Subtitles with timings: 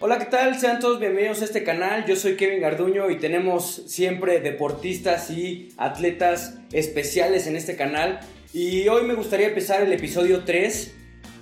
[0.00, 0.56] Hola, ¿qué tal?
[0.56, 2.06] Sean todos bienvenidos a este canal.
[2.06, 8.20] Yo soy Kevin Garduño y tenemos siempre deportistas y atletas especiales en este canal.
[8.52, 10.94] Y hoy me gustaría empezar el episodio 3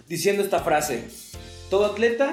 [0.08, 1.04] diciendo esta frase.
[1.68, 2.32] Todo atleta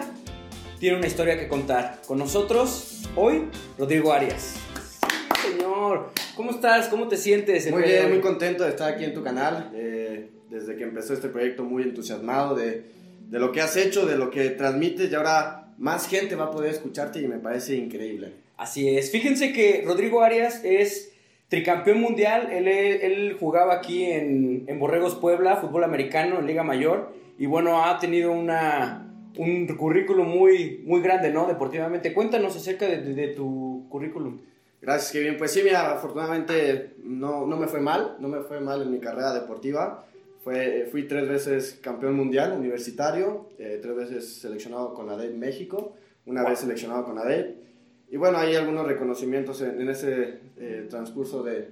[0.79, 1.99] tiene una historia que contar.
[2.07, 4.55] Con nosotros, hoy, Rodrigo Arias.
[5.41, 6.87] Sí, señor, ¿cómo estás?
[6.87, 7.69] ¿Cómo te sientes?
[7.69, 9.71] Muy bien, muy contento de estar aquí en tu canal.
[9.75, 12.85] Eh, desde que empezó este proyecto, muy entusiasmado de,
[13.27, 16.51] de lo que has hecho, de lo que transmites y ahora más gente va a
[16.51, 18.33] poder escucharte y me parece increíble.
[18.57, 19.11] Así es.
[19.11, 21.11] Fíjense que Rodrigo Arias es
[21.49, 22.49] tricampeón mundial.
[22.51, 27.13] Él, él jugaba aquí en, en, Borregos Puebla, fútbol americano, en Liga Mayor.
[27.37, 31.47] Y bueno, ha tenido una, un currículum muy, muy grande, ¿no?
[31.47, 32.13] Deportivamente.
[32.13, 34.39] Cuéntanos acerca de, de, de tu currículum.
[34.81, 35.37] Gracias, Kevin.
[35.37, 38.17] Pues sí, mira, afortunadamente no, no me fue mal.
[38.19, 40.05] No me fue mal en mi carrera deportiva.
[40.43, 45.95] Fue, fui tres veces campeón mundial universitario, eh, tres veces seleccionado con la DEP México,
[46.25, 46.49] una wow.
[46.49, 47.55] vez seleccionado con la DEP.
[48.09, 51.71] Y bueno, hay algunos reconocimientos en, en ese eh, transcurso de,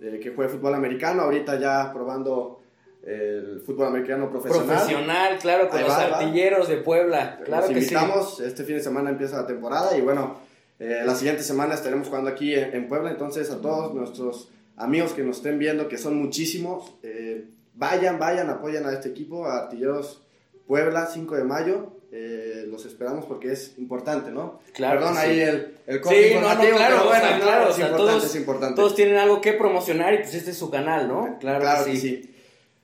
[0.00, 2.60] de, que fue fútbol americano, ahorita ya probando
[3.02, 4.66] el fútbol americano profesional.
[4.66, 6.74] Profesional, claro, con Ahí los va, artilleros va.
[6.74, 7.40] de Puebla.
[7.44, 8.44] Claro Los que invitamos, sí.
[8.44, 10.36] este fin de semana empieza la temporada y bueno,
[10.78, 15.12] eh, la siguiente semana estaremos jugando aquí en, en, Puebla, entonces a todos nuestros amigos
[15.12, 17.46] que nos estén viendo, que son muchísimos, eh,
[17.80, 20.22] vayan, vayan, apoyen a este equipo, a Artilleros
[20.68, 21.96] Puebla, 5 de mayo.
[22.12, 24.60] Eh, los esperamos porque es importante, ¿no?
[24.74, 25.00] Claro.
[25.00, 25.20] Perdón, sí.
[25.20, 28.24] ahí el, el sí, no, no, claro, bueno, sea, claro, es, o sea, importante, todos,
[28.24, 28.76] es importante.
[28.76, 31.38] Todos tienen algo que promocionar y pues este es su canal, ¿no?
[31.38, 32.00] Claro, claro que, sí.
[32.00, 32.34] que sí.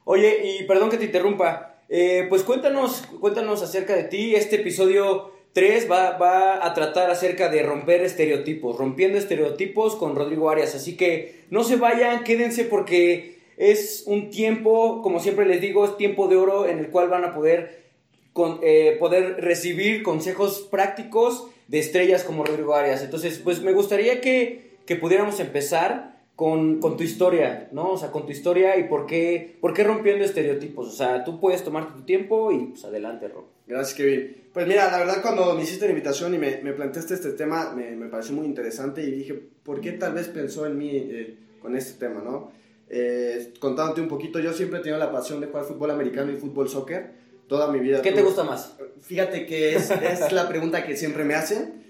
[0.05, 4.37] Oye, y perdón que te interrumpa, eh, pues cuéntanos, cuéntanos acerca de ti.
[4.37, 10.51] Este episodio 3 va, va, a tratar acerca de romper estereotipos, rompiendo estereotipos con Rodrigo
[10.51, 10.77] Arias.
[10.77, 15.97] Así que no se vayan, quédense porque es un tiempo, como siempre les digo, es
[15.97, 17.85] tiempo de oro en el cual van a poder,
[18.33, 23.03] con, eh, poder recibir consejos prácticos de estrellas como Rodrigo Arias.
[23.03, 27.93] Entonces, pues me gustaría que, que pudiéramos empezar con, con, tu historia, ¿no?
[27.93, 30.89] O sea, con tu historia y por qué, por qué rompiendo estereotipos.
[30.89, 33.47] O sea, tú puedes tomarte tu tiempo y pues adelante, Rob.
[33.67, 34.37] Gracias, Kevin.
[34.53, 37.73] Pues mira, la verdad cuando me hiciste la invitación y me, me planteaste este tema,
[37.75, 41.37] me, me, pareció muy interesante y dije, ¿por qué tal vez pensó en mí eh,
[41.61, 42.53] con este tema, no?
[42.89, 46.37] Eh, contándote un poquito, yo siempre he tenido la pasión de jugar fútbol americano y
[46.37, 47.15] fútbol soccer
[47.49, 48.03] toda mi vida.
[48.03, 48.75] ¿Qué te gusta más?
[49.01, 51.85] Fíjate que es, es la pregunta que siempre me hacen.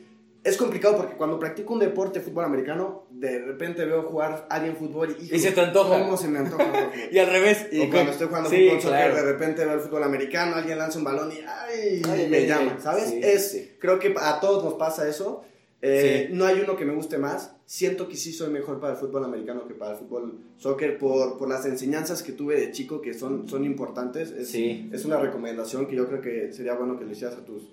[0.45, 4.77] Es complicado porque cuando practico un deporte, fútbol americano, de repente veo jugar a alguien
[4.77, 5.99] fútbol y, y se te antoja.
[5.99, 6.93] ¿Cómo se me antoja?
[7.11, 7.67] y al revés.
[7.73, 10.99] Y cuando estoy jugando sí, fútbol soccer, de repente veo el fútbol americano, alguien lanza
[10.99, 12.01] un balón y ¡ay!
[12.09, 13.09] ay me ay, llama, ¿sabes?
[13.09, 13.73] Sí, es, sí.
[13.81, 15.43] Creo que a todos nos pasa eso.
[15.89, 17.55] Eh, no hay uno que me guste más.
[17.65, 21.39] Siento que sí soy mejor para el fútbol americano que para el fútbol soccer por,
[21.39, 24.31] por las enseñanzas que tuve de chico que son, son importantes.
[24.31, 27.65] Es, es una recomendación que yo creo que sería bueno que le hicieras a tus,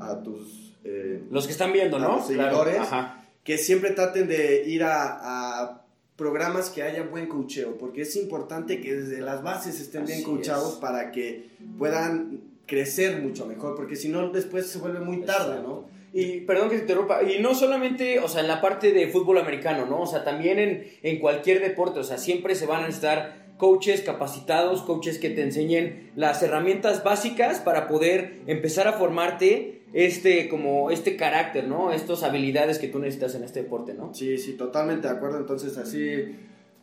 [0.00, 2.24] a tus eh, los que están viendo, ¿no?
[2.24, 3.20] seguidores, claro.
[3.44, 5.84] que siempre traten de ir a, a,
[6.16, 10.24] programas que haya buen cocheo, porque es importante que desde las bases estén Así bien
[10.24, 10.78] coachados es.
[10.80, 15.68] para que puedan crecer mucho mejor, porque si no después se vuelve muy tarde, Exacto.
[15.68, 15.97] ¿no?
[16.12, 19.38] Y perdón que te interrumpa, y no solamente, o sea, en la parte de fútbol
[19.38, 20.02] americano, ¿no?
[20.02, 24.00] O sea, también en, en cualquier deporte, o sea, siempre se van a estar coaches
[24.00, 30.90] capacitados, coaches que te enseñen las herramientas básicas para poder empezar a formarte este como
[30.90, 31.92] este carácter, ¿no?
[31.92, 34.14] Estas habilidades que tú necesitas en este deporte, ¿no?
[34.14, 35.38] Sí, sí, totalmente de acuerdo.
[35.38, 36.36] Entonces, así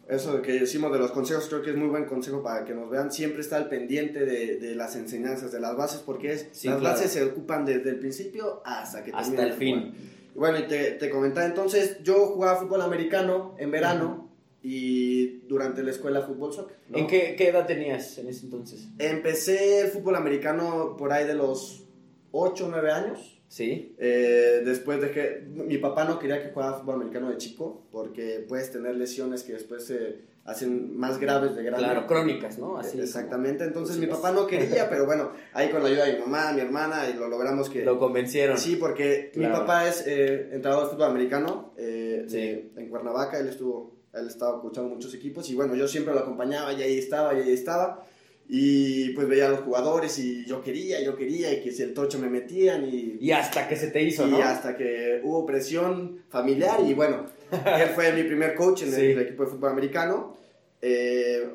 [0.07, 2.89] eso que decimos de los consejos creo que es muy buen consejo para que nos
[2.89, 3.11] vean.
[3.11, 6.79] Siempre está al pendiente de, de las enseñanzas, de las bases, porque es, sí, las
[6.79, 6.95] claro.
[6.95, 9.93] bases se ocupan desde el principio hasta que hasta el fin.
[10.35, 14.05] Y bueno, y te, te comentaba entonces, yo jugaba fútbol americano en verano.
[14.05, 14.25] Uh -huh
[14.67, 16.77] y durante la escuela fútbol soccer.
[16.89, 16.97] ¿no?
[16.97, 18.87] ¿En qué, qué, edad tenías en ese entonces?
[18.97, 21.85] Empecé el fútbol americano por ahí de los
[22.31, 23.34] 8 o 9 años.
[23.55, 23.95] Sí.
[23.99, 28.43] Eh, después de que mi papá no quería que jugara fútbol americano de chico porque
[28.45, 31.85] puedes tener lesiones que después se hacen más graves de grande.
[31.85, 32.77] Claro, crónicas, ¿no?
[32.77, 33.63] Así Exactamente.
[33.63, 36.59] Entonces mi papá no quería, pero bueno, ahí con la ayuda de mi mamá, mi
[36.59, 37.85] hermana, y lo logramos que...
[37.85, 38.57] Lo convencieron.
[38.57, 39.53] Sí, porque claro.
[39.53, 42.35] mi papá es eh, entrenador de fútbol americano eh, sí.
[42.35, 46.21] de, en Cuernavaca, él estuvo él estaba escuchando muchos equipos y bueno, yo siempre lo
[46.21, 48.05] acompañaba y ahí estaba y ahí estaba
[48.47, 51.93] y pues veía a los jugadores y yo quería, yo quería y que si el
[51.93, 53.17] tocho me metían y...
[53.19, 54.39] Y hasta que se te hizo, y ¿no?
[54.39, 58.95] Y hasta que hubo presión familiar y bueno, él fue mi primer coach en el,
[58.95, 59.05] sí.
[59.07, 60.37] el equipo de fútbol americano.
[60.81, 61.49] Eh,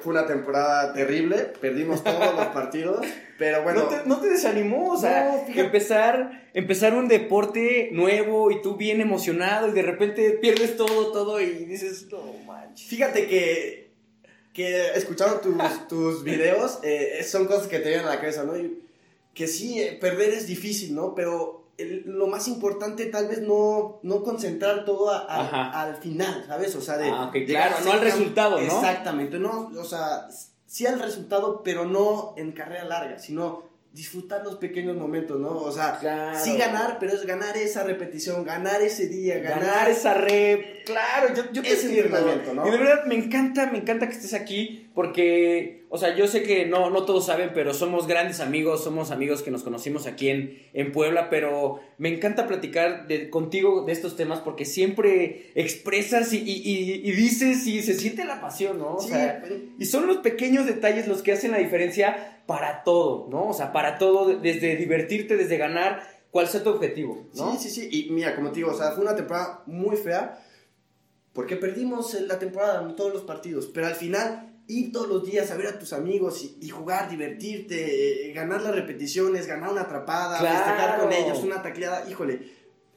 [0.00, 3.04] fue una temporada terrible, perdimos todos los partidos,
[3.38, 3.84] pero bueno.
[3.84, 8.76] No te, no te desanimó, o sea, no, empezar, empezar un deporte nuevo y tú
[8.76, 12.88] bien emocionado y de repente pierdes todo, todo y dices, no manches.
[12.88, 13.85] Fíjate que,
[14.56, 18.56] que escuchando tus, tus videos, eh, son cosas que te vienen a la cabeza, ¿no?
[18.56, 18.82] Y
[19.34, 21.14] que sí, perder es difícil, ¿no?
[21.14, 26.74] Pero lo más importante tal vez no, no concentrar todo al final, ¿sabes?
[26.74, 27.10] O sea, de...
[27.10, 28.62] Ah, claro, no al resultado, ¿no?
[28.62, 30.26] Exactamente, no, o sea,
[30.64, 33.64] sí al resultado, pero no en carrera larga, sino
[33.96, 35.48] disfrutar los pequeños momentos, ¿no?
[35.48, 35.98] O sea,
[36.38, 40.84] sí ganar, pero es ganar esa repetición, ganar ese día, ganar, esa rep.
[40.84, 42.54] Claro, yo, yo te entiendo.
[42.54, 42.68] ¿no?
[42.68, 46.42] Y de verdad me encanta, me encanta que estés aquí porque, o sea, yo sé
[46.42, 50.30] que no, no todos saben, pero somos grandes amigos, somos amigos que nos conocimos aquí
[50.30, 56.32] en, en Puebla, pero me encanta platicar de, contigo de estos temas porque siempre expresas
[56.32, 58.94] y, y, dices y se siente la pasión, ¿no?
[58.94, 59.44] O sea,
[59.78, 63.48] y son los pequeños detalles los que hacen la diferencia para todo, ¿no?
[63.48, 67.52] O sea, para todo, desde divertirte, desde ganar, cuál sea tu objetivo, ¿no?
[67.52, 70.42] Sí, sí, sí, y mira, como te digo, o sea, fue una temporada muy fea
[71.34, 75.50] porque perdimos la temporada en todos los partidos, pero al final ir todos los días
[75.50, 80.38] a ver a tus amigos y, jugar, divertirte, eh, ganar las repeticiones, ganar una atrapada,
[80.38, 82.40] festejar con ellos, una tacleada, híjole,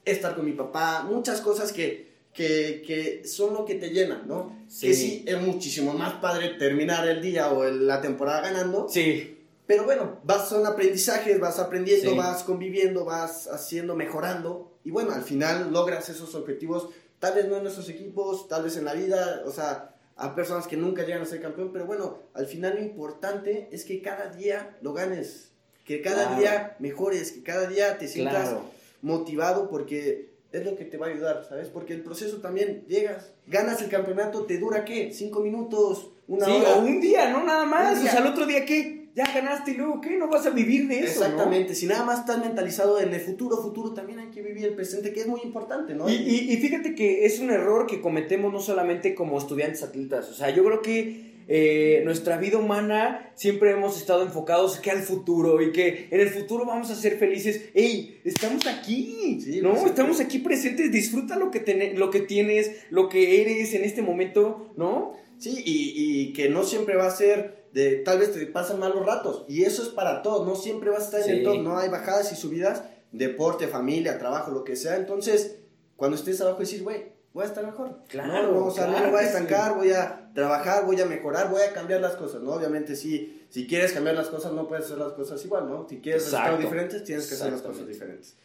[0.06, 4.56] estar con mi papá, muchas cosas que, que, que son lo que te llenan, ¿no?
[4.68, 4.88] Sí.
[4.88, 8.88] Que sí, es muchísimo más padre terminar el día o la temporada ganando.
[8.90, 9.36] Sí.
[9.68, 14.80] Pero bueno, vas, son aprendizajes, vas aprendiendo, vas conviviendo, vas haciendo, mejorando.
[14.84, 16.90] Y bueno, al final logras esos objetivos,
[17.20, 20.68] tal vez no en nuestros equipos, tal vez en la vida, o sea, a personas
[20.68, 24.30] que nunca llegan a ser campeón, pero bueno, al final lo importante es que cada
[24.30, 25.52] día lo ganes,
[25.86, 28.54] que cada día mejores, que cada día te sientas
[29.02, 31.70] motivado porque es lo que te va a ayudar, ¿sabes?
[31.70, 36.52] Porque el proceso también llegas, ganas el campeonato, te dura qué, cinco minutos, una sí,
[36.52, 39.74] O un día, no nada más, o sea, el otro día qué, ya ganaste y
[39.74, 40.18] luego, ¿qué?
[40.18, 41.24] No vas a vivir de eso.
[41.26, 44.76] Exactamente, si nada más estás mentalizado en el futuro, futuro, también hay que vivir el
[44.76, 46.10] presente, que es muy importante, ¿no?
[46.10, 50.34] Y, y, fíjate que es un error que cometemos no solamente como estudiantes atletas, o
[50.34, 55.62] sea, yo creo que eh, nuestra vida humana siempre hemos estado enfocados que al futuro
[55.62, 57.72] y que en el futuro vamos a ser felices.
[57.74, 58.22] ¡Ey!
[58.24, 59.76] Estamos aquí, ¿no?
[59.86, 64.72] Estamos aquí presentes, disfruta lo que, lo que tienes, lo que eres en este momento,
[64.78, 65.18] ¿no?
[65.40, 69.06] Sí, y, y que no siempre va a ser de tal vez te pasan malos
[69.06, 69.46] ratos.
[69.48, 71.90] Y eso es para todos, no siempre vas a estar en el top, no hay
[71.90, 74.96] bajadas y subidas, deporte, familia, trabajo, lo que sea.
[74.96, 75.58] Entonces,
[75.96, 78.00] cuando estés abajo, decir, güey, voy a estar mejor.
[78.08, 78.54] Claro.
[78.54, 81.62] No, o sea, no me voy a estancar, voy a trabajar, voy a mejorar, voy
[81.62, 82.52] a cambiar las cosas, ¿no?
[82.54, 85.88] Obviamente, si, si quieres cambiar las cosas, no puedes hacer las cosas igual, ¿no?
[85.88, 88.36] Si quieres resultados diferentes, tienes que hacer las cosas diferentes.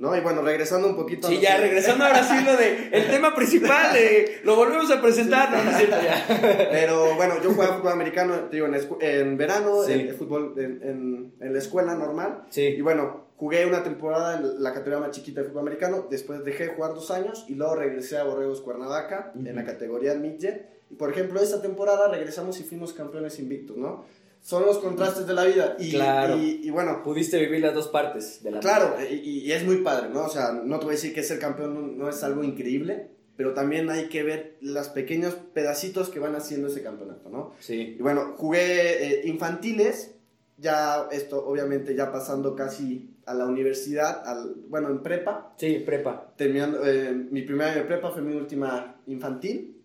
[0.00, 0.16] ¿No?
[0.16, 1.28] Y bueno, regresando un poquito.
[1.28, 5.52] Sí, ya, regresando ahora sí lo de el tema principal, de, lo volvemos a presentar,
[5.52, 6.68] no, no es cierto, ya.
[6.70, 11.58] Pero bueno, yo jugaba fútbol americano, digo, en, en verano, en, fútbol en, en, la
[11.58, 12.44] escuela normal.
[12.48, 12.62] Sí.
[12.62, 16.68] Y bueno, jugué una temporada en la categoría más chiquita de fútbol americano, después dejé
[16.68, 20.80] de jugar dos años y luego regresé a Borregos Cuernavaca en la categoría midget.
[20.88, 24.06] Y por ejemplo, esta temporada regresamos y fuimos campeones invictos, ¿no?
[24.42, 25.76] Son los contrastes de la vida.
[25.78, 26.36] Y, claro.
[26.38, 27.02] y, bueno.
[27.02, 30.24] Pudiste vivir las dos partes de la Claro, y, es muy padre, ¿no?
[30.24, 33.54] O sea, no te voy a decir que ser campeón no, es algo increíble, pero
[33.54, 37.54] también hay que ver los pequeños pedacitos que van haciendo ese campeonato, ¿no?
[37.58, 37.96] Sí.
[37.98, 40.14] Y bueno, jugué eh, infantiles,
[40.56, 45.54] ya esto obviamente ya pasando casi a la universidad, al, bueno, en prepa.
[45.56, 46.34] Sí, prepa.
[46.36, 49.76] Terminando, eh, mi primera año de prepa fue mi última infantil.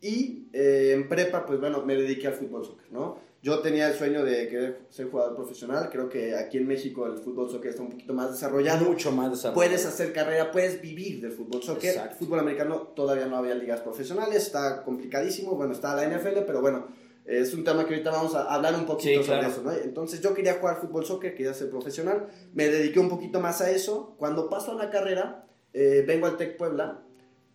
[0.00, 3.18] Y eh, en prepa, pues bueno, me dediqué al fútbol soccer, ¿no?
[3.44, 5.90] Yo tenía el sueño de querer ser jugador profesional.
[5.92, 8.86] Creo que aquí en México el fútbol soccer está un poquito más desarrollado.
[8.86, 9.54] Mucho más desarrollado.
[9.54, 11.90] Puedes hacer carrera, puedes vivir del fútbol soccer.
[11.90, 12.16] Exacto.
[12.20, 15.56] Fútbol americano todavía no había ligas profesionales, está complicadísimo.
[15.56, 16.86] Bueno, está la NFL, pero bueno,
[17.26, 19.60] es un tema que ahorita vamos a hablar un poquito sobre eso.
[19.62, 19.72] ¿no?
[19.72, 22.28] Entonces yo quería jugar fútbol soccer, quería ser profesional.
[22.54, 24.14] Me dediqué un poquito más a eso.
[24.16, 27.02] Cuando paso a la carrera, eh, vengo al Tec Puebla.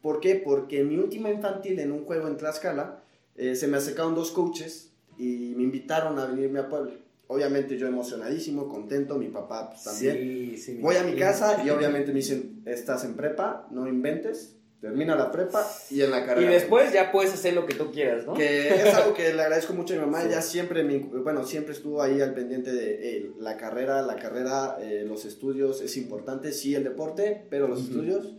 [0.03, 0.36] ¿Por qué?
[0.36, 3.01] Porque en mi última infantil, en un juego en Tlaxcala,
[3.36, 4.88] eh, se me acercaron dos coaches
[5.20, 6.94] y me invitaron a venirme a Puebla.
[7.28, 10.56] Obviamente yo emocionadísimo, contento, mi papá pues, también.
[10.82, 15.30] Voy a mi casa y obviamente me dicen, estás en prepa, no inventes, termina la
[15.30, 16.50] prepa y en la carrera.
[16.50, 18.34] Y después ya puedes hacer lo que tú quieras, ¿no?
[18.34, 22.02] Que es algo que le agradezco mucho a mi mamá, ella siempre, bueno, siempre estuvo
[22.02, 26.86] ahí al pendiente de la carrera, la carrera, eh, los estudios, es importante, sí el
[26.86, 28.34] deporte, pero los estudios.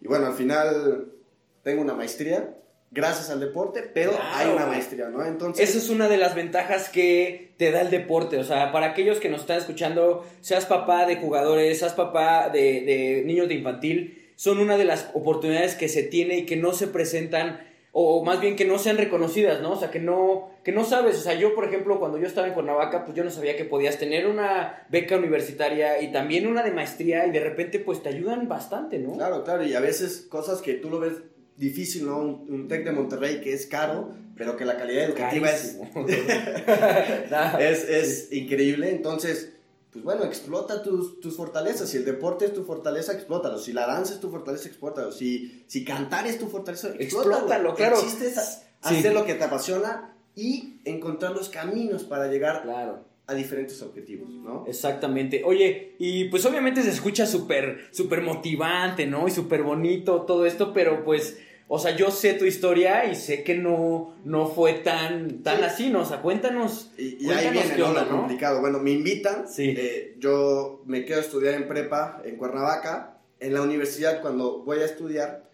[0.00, 1.06] Y bueno, al final
[1.64, 2.54] tengo una maestría,
[2.90, 5.24] gracias al deporte, pero hay una maestría, ¿no?
[5.24, 5.68] Entonces...
[5.68, 9.18] Esa es una de las ventajas que te da el deporte, o sea, para aquellos
[9.18, 14.32] que nos están escuchando, seas papá de jugadores, seas papá de, de niños de infantil,
[14.36, 17.60] son una de las oportunidades que se tiene y que no se presentan
[17.92, 19.72] o más bien que no sean reconocidas, ¿no?
[19.72, 22.46] O sea, que no, que no sabes, o sea, yo por ejemplo cuando yo estaba
[22.46, 26.62] en Cuernavaca, pues yo no sabía que podías tener una beca universitaria y también una
[26.62, 29.14] de maestría y de repente pues te ayudan bastante, ¿no?
[29.14, 31.14] Claro, claro, y a veces cosas que tú lo ves
[31.58, 32.18] difícil, ¿no?
[32.20, 35.76] Un, TEC de Monterrey que es caro, pero que la calidad educativa es,
[37.60, 38.90] es, es increíble.
[38.90, 39.52] Entonces,
[39.92, 41.88] pues bueno, explota tus, tus fortalezas.
[41.88, 43.58] Si el deporte es tu fortaleza, explótalo.
[43.58, 45.12] Si la danza es tu fortaleza, explótalo.
[45.12, 47.34] Si, si cantar es tu fortaleza, explótalo.
[47.34, 47.96] Explótalo, claro.
[47.98, 48.94] El chiste es a- Sí.
[48.98, 53.04] hacer lo que te apasiona y encontrar los caminos para llegar Claro.
[53.26, 54.64] a diferentes objetivos, ¿no?
[54.68, 55.42] Exactamente.
[55.44, 59.26] Oye, y pues obviamente se escucha súper, súper motivante, ¿no?
[59.26, 61.38] Y súper bonito todo esto, pero pues,
[61.70, 65.64] o sea, yo sé tu historia y sé que no, no fue tan, tan Sí.
[65.64, 66.00] así, ¿no?
[66.00, 66.90] O sea, cuéntanos.
[66.96, 67.88] Y, y ahí cuéntanos viene qué ¿no?
[67.88, 68.18] onda, lo ¿no?
[68.20, 68.60] complicado.
[68.60, 69.46] Bueno, me invitan.
[69.48, 69.74] Sí.
[69.76, 73.18] eh, yo me quedo a estudiar en prepa en Cuernavaca.
[73.40, 75.48] En la universidad, cuando voy a estudiar,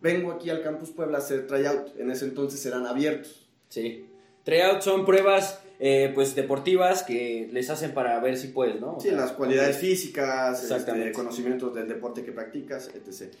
[0.00, 1.98] vengo aquí al Campus Puebla a hacer tryout.
[2.00, 3.48] En ese entonces eran abiertos.
[3.68, 4.06] Sí.
[4.44, 8.96] Tryout son pruebas, eh, pues, deportivas que les hacen para ver si puedes, ¿no?
[8.96, 11.08] O Sí, sea, las cualidades físicas, Exactamente.
[11.08, 13.32] este, conocimientos del deporte que practicas, etc.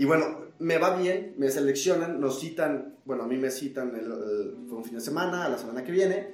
[0.00, 4.06] Y bueno, me va bien, me seleccionan, nos citan, bueno, a mí me citan, el,
[4.10, 6.28] el- fue un fin de semana, a la semana que viene,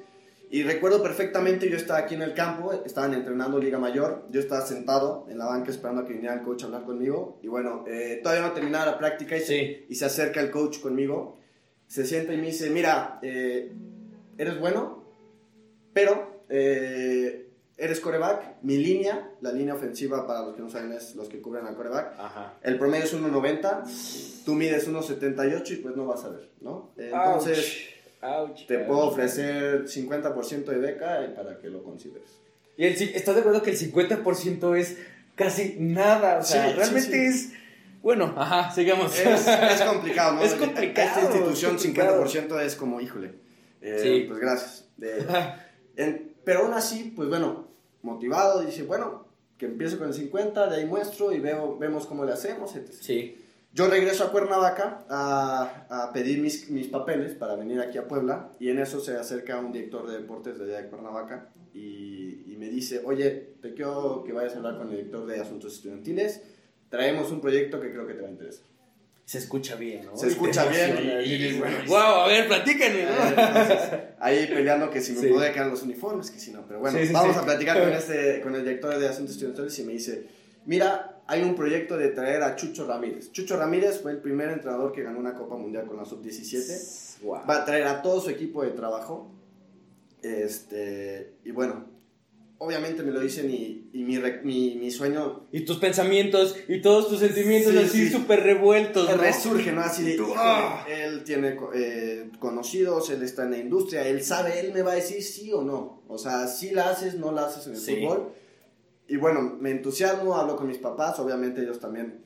[0.52, 4.64] y recuerdo perfectamente, yo estaba aquí en el campo, estaban entrenando Liga Mayor, yo estaba
[4.64, 7.84] sentado en la banca esperando a que viniera el coach a hablar conmigo, y bueno,
[7.88, 11.36] eh, todavía no terminaba la práctica y, se, y se acerca el coach conmigo,
[11.88, 13.72] se sienta y me dice, mira, eh,
[14.38, 15.02] eres bueno,
[15.92, 17.45] pero eh,
[17.78, 21.40] eres coreback, mi línea, la línea ofensiva para los que no saben es los que
[21.42, 22.54] cubren al coreback, Ajá.
[22.62, 26.90] el promedio es 1.90, tú mides 1.78 y pues no vas a ver, ¿no?
[26.96, 27.88] Entonces
[28.22, 28.86] Ouch, ouch, te ouch.
[28.86, 32.30] puedo ofrecer 50% de beca para que lo consideres.
[32.78, 34.96] Y el, ¿estás de acuerdo que el 50% es
[35.34, 36.38] casi nada?
[36.38, 37.38] O sea, Sí, sí, realmente sí.
[37.38, 37.52] es...
[38.02, 39.18] Bueno, ajá, sigamos.
[39.18, 40.42] Es, es complicado, ¿no?
[40.44, 42.24] Es complicado, Esta institución es complicado.
[42.24, 43.32] 50% es como, híjole,
[43.80, 44.24] eh, Sí.
[44.28, 44.88] pues gracias.
[45.02, 45.26] Eh,
[45.96, 47.65] En- pero aún así, pues bueno,
[48.06, 49.26] motivado, dice, bueno,
[49.58, 52.92] que empiezo con el 50, de ahí muestro y veo, vemos cómo le hacemos, etc.
[53.00, 53.42] Sí.
[53.72, 58.50] Yo regreso a Cuernavaca a, a pedir mis, mis papeles para venir aquí a Puebla
[58.58, 62.56] y en eso se acerca un director de deportes de allá de Cuernavaca y, y
[62.58, 66.42] me dice, oye, te quiero que vayas a hablar con el director de asuntos estudiantiles,
[66.88, 68.64] traemos un proyecto que creo que te va a interesar.
[69.26, 70.16] Se escucha bien, ¿no?
[70.16, 73.28] Se escucha bien emociona, y- dices, y bueno, Wow, a ver, platícame, Eh, ¿no?
[73.28, 73.78] entonces,
[74.20, 75.26] ahí peleando que si me Sí.
[75.26, 76.64] podía quedar los uniformes, que si no.
[76.66, 79.76] Pero bueno, Sí, sí, vamos a platicar con, este, con el director de Asuntos Estudiantiles
[79.80, 80.26] y me dice,
[80.64, 83.32] mira, hay un proyecto de traer a Chucho Ramírez.
[83.32, 87.18] Chucho Ramírez fue el primer entrenador que ganó una Copa Mundial con la Sub-17.
[87.22, 87.40] Wow.
[87.50, 89.32] Va a traer a todo su equipo de trabajo.
[90.22, 91.84] Este, y bueno,
[92.58, 97.08] obviamente me lo dicen y, y mi, mi, mi sueño Y tus pensamientos y todos
[97.08, 98.10] tus sentimientos Sí, así sí.
[98.12, 99.16] súper revueltos, ¿no?
[99.16, 99.82] resurge, ¿no?
[99.82, 100.84] Así de, ah.
[100.88, 104.96] él tiene eh, conocidos, él está en la industria, él sabe, él me va a
[104.96, 106.02] decir sí o no.
[106.08, 107.96] O sea, si la haces, no la haces en el Sí.
[107.96, 108.32] fútbol.
[109.08, 112.24] Y bueno, me entusiasmo, hablo con mis papás, obviamente ellos también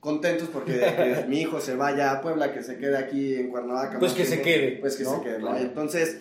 [0.00, 3.98] contentos porque que mi hijo se vaya a Puebla, que se quede aquí en Cuernavaca.
[3.98, 5.16] Pues que se quede, Pues que ¿no?
[5.18, 5.48] se quede, ¿no?
[5.48, 5.58] Claro.
[5.58, 6.16] Entonces,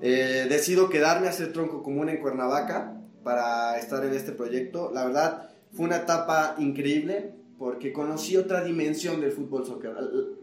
[0.00, 4.90] eh, decido quedarme a hacer tronco común en Cuernavaca para estar en este proyecto.
[4.94, 9.92] La verdad, fue una etapa increíble porque conocí otra dimensión del fútbol soccer.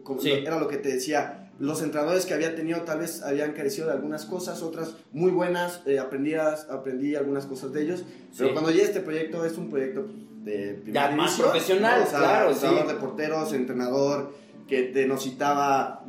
[0.04, 0.30] Como- Sí.
[0.30, 1.50] Era lo que te decía.
[1.58, 5.82] Los entrenadores que había tenido tal vez habían carecido de algunas cosas, otras muy buenas,
[5.86, 8.04] eh, aprendí, algunas cosas de ellos.
[8.38, 10.06] Pero cuando llegué a este proyecto es un proyecto
[10.44, 12.06] de Ya más división, profesional, ¿no?
[12.06, 12.66] O sea, claro, sí.
[12.86, 14.32] de porteros, entrenador
[14.68, 16.04] que te nos citaba.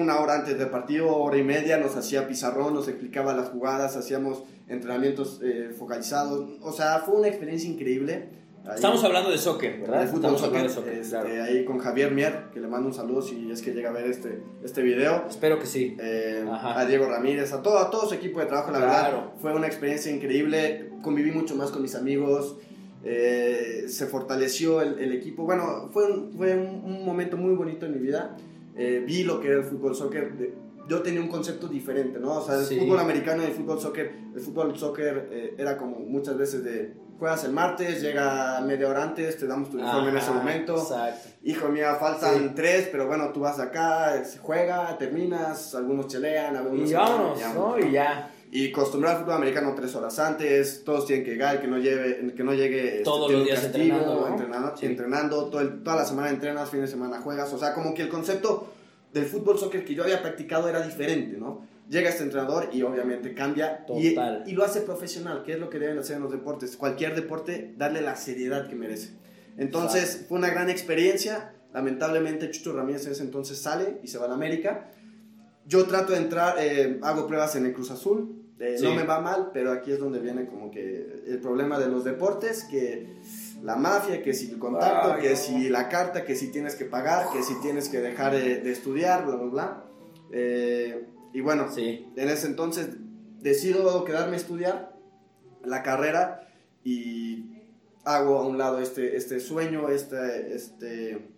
[0.00, 3.96] Una hora antes del partido, hora y media, nos hacía pizarrón, nos explicaba las jugadas,
[3.96, 6.48] hacíamos entrenamientos eh, focalizados.
[6.62, 8.28] O sea, fue una experiencia increíble.
[8.64, 10.00] Ahí- Estamos hablando de soccer, ¿verdad?
[10.00, 11.42] de fútbol soccer, de soccer, este, claro.
[11.44, 14.06] ahí con Javier Mier, que le mando un saludo si es que llega a ver
[14.06, 15.24] este, este video.
[15.30, 15.96] Espero que sí.
[16.00, 19.16] Eh, a Diego Ramírez, a todo, a todo su equipo de trabajo, la Claro.
[19.18, 22.56] verdad, fue una experiencia increíble, conviví mucho más con mis amigos,
[23.04, 27.86] eh, se fortaleció el, el equipo, bueno, fue, un, fue un, un momento muy bonito
[27.86, 28.36] en mi vida,
[28.76, 30.54] Eh, vi lo que era el fútbol soccer, de-
[30.88, 32.34] yo tenía un concepto diferente, ¿no?
[32.34, 32.78] O sea, el Sí.
[32.78, 36.94] fútbol americano y el fútbol soccer, el fútbol soccer eh, era como muchas veces de,
[37.18, 41.28] juegas el martes, llega media hora antes, te damos tu uniforme en ese momento, Exacto.
[41.42, 42.52] Hijo mío, faltan Sí.
[42.54, 47.78] tres, pero bueno, tú vas acá, se juega, terminas, algunos chelean, algunos Y vámonos, ¿no?
[47.78, 48.30] Y ya.
[48.56, 52.32] Y acostumbrar al fútbol americano tres horas antes, todos tienen que llegar, que no, lleve,
[52.34, 54.28] que no llegue este, Todos tiene los días entrenando, ¿no?
[54.28, 54.86] entrenando, Sí.
[54.86, 58.00] entrenando, todo el- toda la semana entrenas, fin de semana juegas, o sea, como que
[58.00, 58.72] el concepto
[59.12, 61.66] del fútbol soccer que yo había practicado era diferente, ¿no?
[61.90, 64.42] Llega este entrenador y obviamente cambia y, Total.
[64.46, 66.78] y lo hace profesional, que es lo que deben hacer en los deportes.
[66.78, 69.10] Cualquier deporte, darle la seriedad que merece.
[69.58, 71.52] Entonces, fue una gran experiencia.
[71.74, 74.88] Lamentablemente, Chucho Ramírez en ese entonces sale y se va a la América.
[75.66, 78.44] Yo trato de entrar, eh, hago pruebas en el Cruz Azul.
[78.58, 78.84] Eh, Sí.
[78.84, 82.04] No me va mal, pero aquí es donde viene como que el problema de los
[82.04, 83.16] deportes, que
[83.62, 85.36] la mafia, que si el contacto, Ay, que no.
[85.36, 88.70] si la carta, que si tienes que pagar, que si tienes que dejar de, de
[88.72, 89.84] estudiar, bla, bla, bla.
[90.32, 92.08] Eh, y bueno, Sí.
[92.16, 92.88] en ese entonces
[93.40, 94.96] decido quedarme a estudiar
[95.64, 96.48] la carrera
[96.84, 97.52] y
[98.04, 101.28] hago a un lado este, este sueño, este, este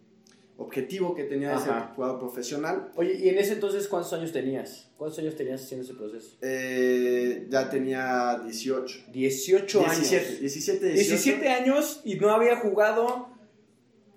[0.58, 1.92] objetivo que tenía ese Ajá.
[1.94, 2.90] jugador profesional.
[2.96, 4.90] Oye, ¿y en ese entonces cuántos años tenías?
[4.96, 6.36] ¿Cuántos años tenías haciendo ese proceso?
[6.42, 9.04] Eh, ya tenía 18.
[9.12, 10.40] 18 17, años.
[10.40, 11.08] 17, 18.
[11.10, 13.28] 17 años y no había jugado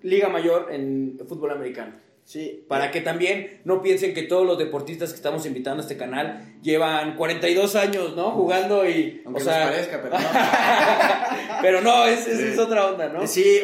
[0.02, 1.94] Liga Mayor en fútbol americano.
[2.24, 5.96] Sí, Para que también no piensen que todos los deportistas que estamos invitando a este
[5.96, 8.30] canal llevan 42 años, ¿no?
[8.30, 9.22] Jugando y...
[9.26, 10.24] aunque o sea, nos parezca, pero no.
[11.62, 13.26] pero no, es, es, es otra onda, ¿no?
[13.26, 13.60] Sí,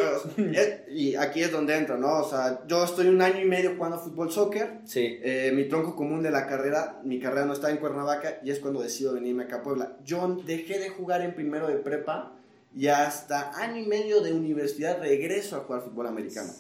[0.91, 2.19] y aquí es donde entro, ¿no?
[2.19, 4.81] O sea, yo estoy un año y medio jugando fútbol soccer.
[4.85, 5.19] Sí.
[5.23, 8.59] Eh, mi tronco común de la carrera, mi carrera no está en Cuernavaca y es
[8.59, 9.97] cuando decido venirme acá a Puebla.
[10.05, 12.35] Yo dejé de jugar en primero de prepa
[12.77, 16.53] y hasta año y medio de universidad regreso a jugar fútbol americano.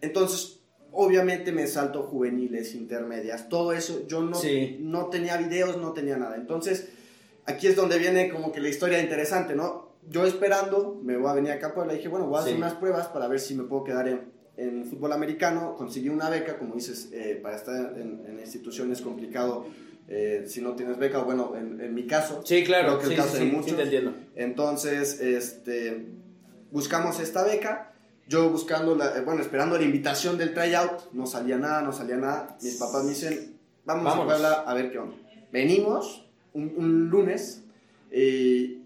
[0.00, 0.60] Entonces,
[0.94, 4.06] obviamente me salto juveniles, intermedias, todo eso.
[4.06, 4.78] Yo no, Sí.
[4.80, 6.36] no tenía videos, no tenía nada.
[6.36, 6.88] Entonces,
[7.46, 9.92] aquí es donde viene como que la historia interesante, ¿no?
[10.08, 12.58] Yo esperando, me voy a venir acá a Puebla dije, bueno, voy a hacer Sí.
[12.58, 14.20] unas pruebas para ver si me puedo quedar en,
[14.56, 15.74] en fútbol americano.
[15.76, 19.66] Conseguí una beca, como dices, eh, para estar en, en instituciones es complicado
[20.06, 22.42] eh, si no tienes beca, bueno, en, en mi caso.
[22.44, 22.88] Sí, claro.
[22.88, 23.70] Creo que el sí, caso sí, de sí, muchos.
[23.70, 24.12] sí te entiendo.
[24.36, 26.06] Entonces, este,
[26.70, 27.93] buscamos esta beca.
[28.28, 32.16] Yo buscando, la, eh, bueno, esperando la invitación del tryout, no salía nada, no salía
[32.16, 32.56] nada.
[32.62, 34.24] Mis papás me dicen, vamos Vámonos.
[34.24, 35.14] a Puebla a ver qué onda.
[35.52, 37.62] Venimos un, un lunes
[38.10, 38.78] eh,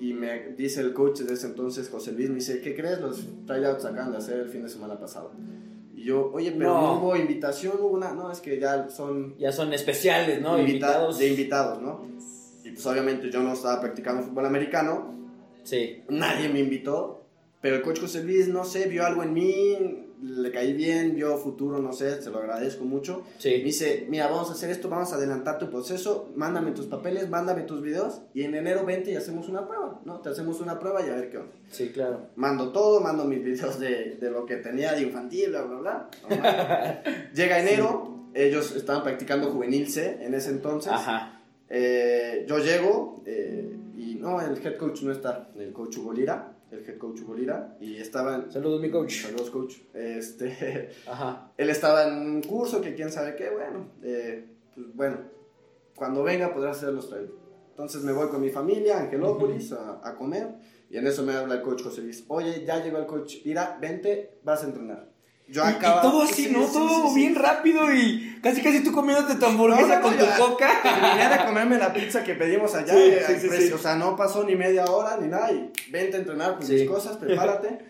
[0.00, 3.00] y me dice el coach de ese entonces, José Luis, me dice, ¿qué crees?
[3.00, 5.32] Los tryouts acaban de hacer el fin de semana pasado.
[5.96, 6.80] Y yo, oye, pero No.
[6.82, 8.14] no, hubo invitación, no hubo nada.
[8.14, 10.58] No, es que ya son Ya son especiales, ¿no?
[10.58, 11.18] invita- Invitados.
[11.18, 12.06] de invitados, ¿no?
[12.64, 15.12] Y pues obviamente yo no estaba practicando fútbol americano,
[15.64, 16.02] Sí.
[16.08, 17.19] nadie me invitó,
[17.60, 21.36] pero el coach José Luis, no sé, vio algo en mí, le caí bien, vio
[21.36, 23.24] futuro, no sé, se lo agradezco mucho.
[23.44, 27.28] Me dice, mira, vamos a hacer esto, vamos a adelantar tu proceso, mándame tus papeles,
[27.28, 30.20] mándame tus videos y en enero 20 y hacemos una prueba, ¿no?
[30.20, 31.52] Te hacemos una prueba y a ver qué onda.
[31.70, 32.28] Sí, claro.
[32.36, 35.78] Mando todo, mando mis videos de, de lo que tenía de infantil, bla, bla,
[36.28, 37.02] bla.
[37.34, 40.92] Llega enero, ellos estaban practicando juvenil C en ese entonces.
[40.92, 41.40] Ajá.
[41.68, 46.52] Eh, yo llego eh, y no, el head coach no está, el coach Hugo Lira,
[46.70, 49.22] el head coach Hugo Lira, y estaban, Saludos, mi coach.
[49.22, 51.52] saludos coach, este, Ajá.
[51.56, 55.18] él estaba en un curso que quién sabe qué, bueno, eh, pues bueno,
[55.96, 57.34] cuando venga podrá hacer los trailers.
[57.70, 60.48] Entonces me voy con mi familia a Angelópolis a, a comer
[60.90, 63.78] y en eso me habla el coach José Luis, oye, ya llegó el coach Lira,
[63.80, 65.09] vente, vas a entrenar.
[65.50, 66.66] Yo Y, y todo así, sí, ¿no?
[66.66, 67.20] sí, todo sí, sí.
[67.20, 70.70] bien rápido y casi casi tú comiéndote tu hamburguesa No, no, con tu coca.
[70.82, 74.44] Terminé de comerme la pizza que pedimos allá, eh, al precio, o sea, no pasó
[74.44, 76.74] ni media hora ni nada y vente a entrenar con Sí.
[76.74, 77.78] mis cosas, prepárate.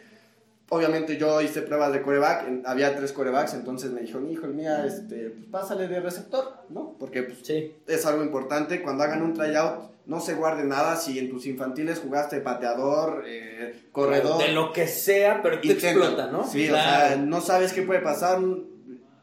[0.72, 5.30] Obviamente yo hice pruebas de coreback, había tres corebacks, entonces me dijo, hijo mía, este,
[5.30, 6.94] pues pásale de receptor, ¿no?
[6.98, 7.74] Porque pues, Sí.
[7.88, 11.98] es algo importante, cuando hagan un tryout, no se guarde nada si en tus infantiles
[11.98, 14.40] jugaste pateador, eh, corredor.
[14.42, 16.46] De lo que sea, pero te explota, ¿no?
[16.46, 17.04] Sí, Claro.
[17.04, 18.38] o sea, no sabes qué puede pasar.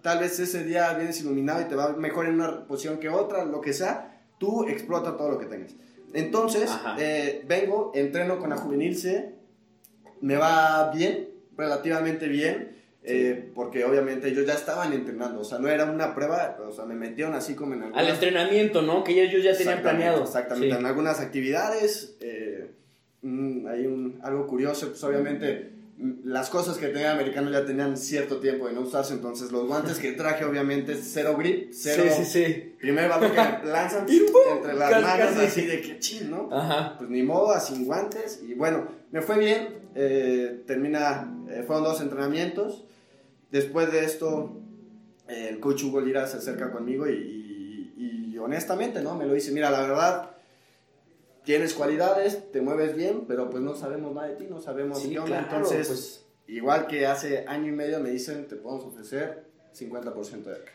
[0.01, 3.45] Tal vez ese día vienes iluminado y te va mejor en una posición que otra,
[3.45, 4.21] lo que sea.
[4.37, 5.75] Tú explota todo lo que tengas.
[6.13, 9.33] Entonces, eh, vengo, entreno con la juvenil C,
[10.21, 11.26] me va bien,
[11.57, 12.75] relativamente bien.
[13.09, 16.83] eh, porque obviamente ellos ya estaban entrenando, o sea, no era una prueba, o sea,
[16.83, 19.01] me metieron así como en Al algunas entrenamiento, ¿no?
[19.05, 20.23] Que ellos ya tenían planeado.
[20.23, 20.79] Exactamente, Sí.
[20.79, 22.17] en algunas actividades.
[22.19, 22.71] eh,
[23.21, 27.95] mm, hay un, algo curioso, pues obviamente mm, las cosas que tenía americano ya tenían
[27.95, 32.03] cierto tiempo de no usarse, entonces los guantes que traje obviamente cero grip, cero...
[32.09, 32.75] Sí, sí, sí.
[32.79, 35.45] Primer balón que lanzan entre las Casi, manos casi.
[35.45, 36.49] así de que chin, ¿no?
[36.51, 36.95] Ajá.
[36.97, 41.99] Pues ni modo, sin guantes y bueno, me fue bien, eh, termina, eh, fueron dos
[42.01, 42.85] entrenamientos,
[43.51, 44.55] después de esto
[45.27, 49.15] eh, el coach Hugo Lira se acerca conmigo y, y- y honestamente, ¿no?
[49.15, 50.31] Me lo dice, mira, la verdad,
[51.43, 55.09] tienes cualidades, te mueves bien, pero pues no sabemos nada de ti, no sabemos Sí,
[55.09, 56.25] qué onda, claro, entonces, pues.
[56.47, 60.71] igual que hace año y medio me dicen, te podemos ofrecer 50% de beca.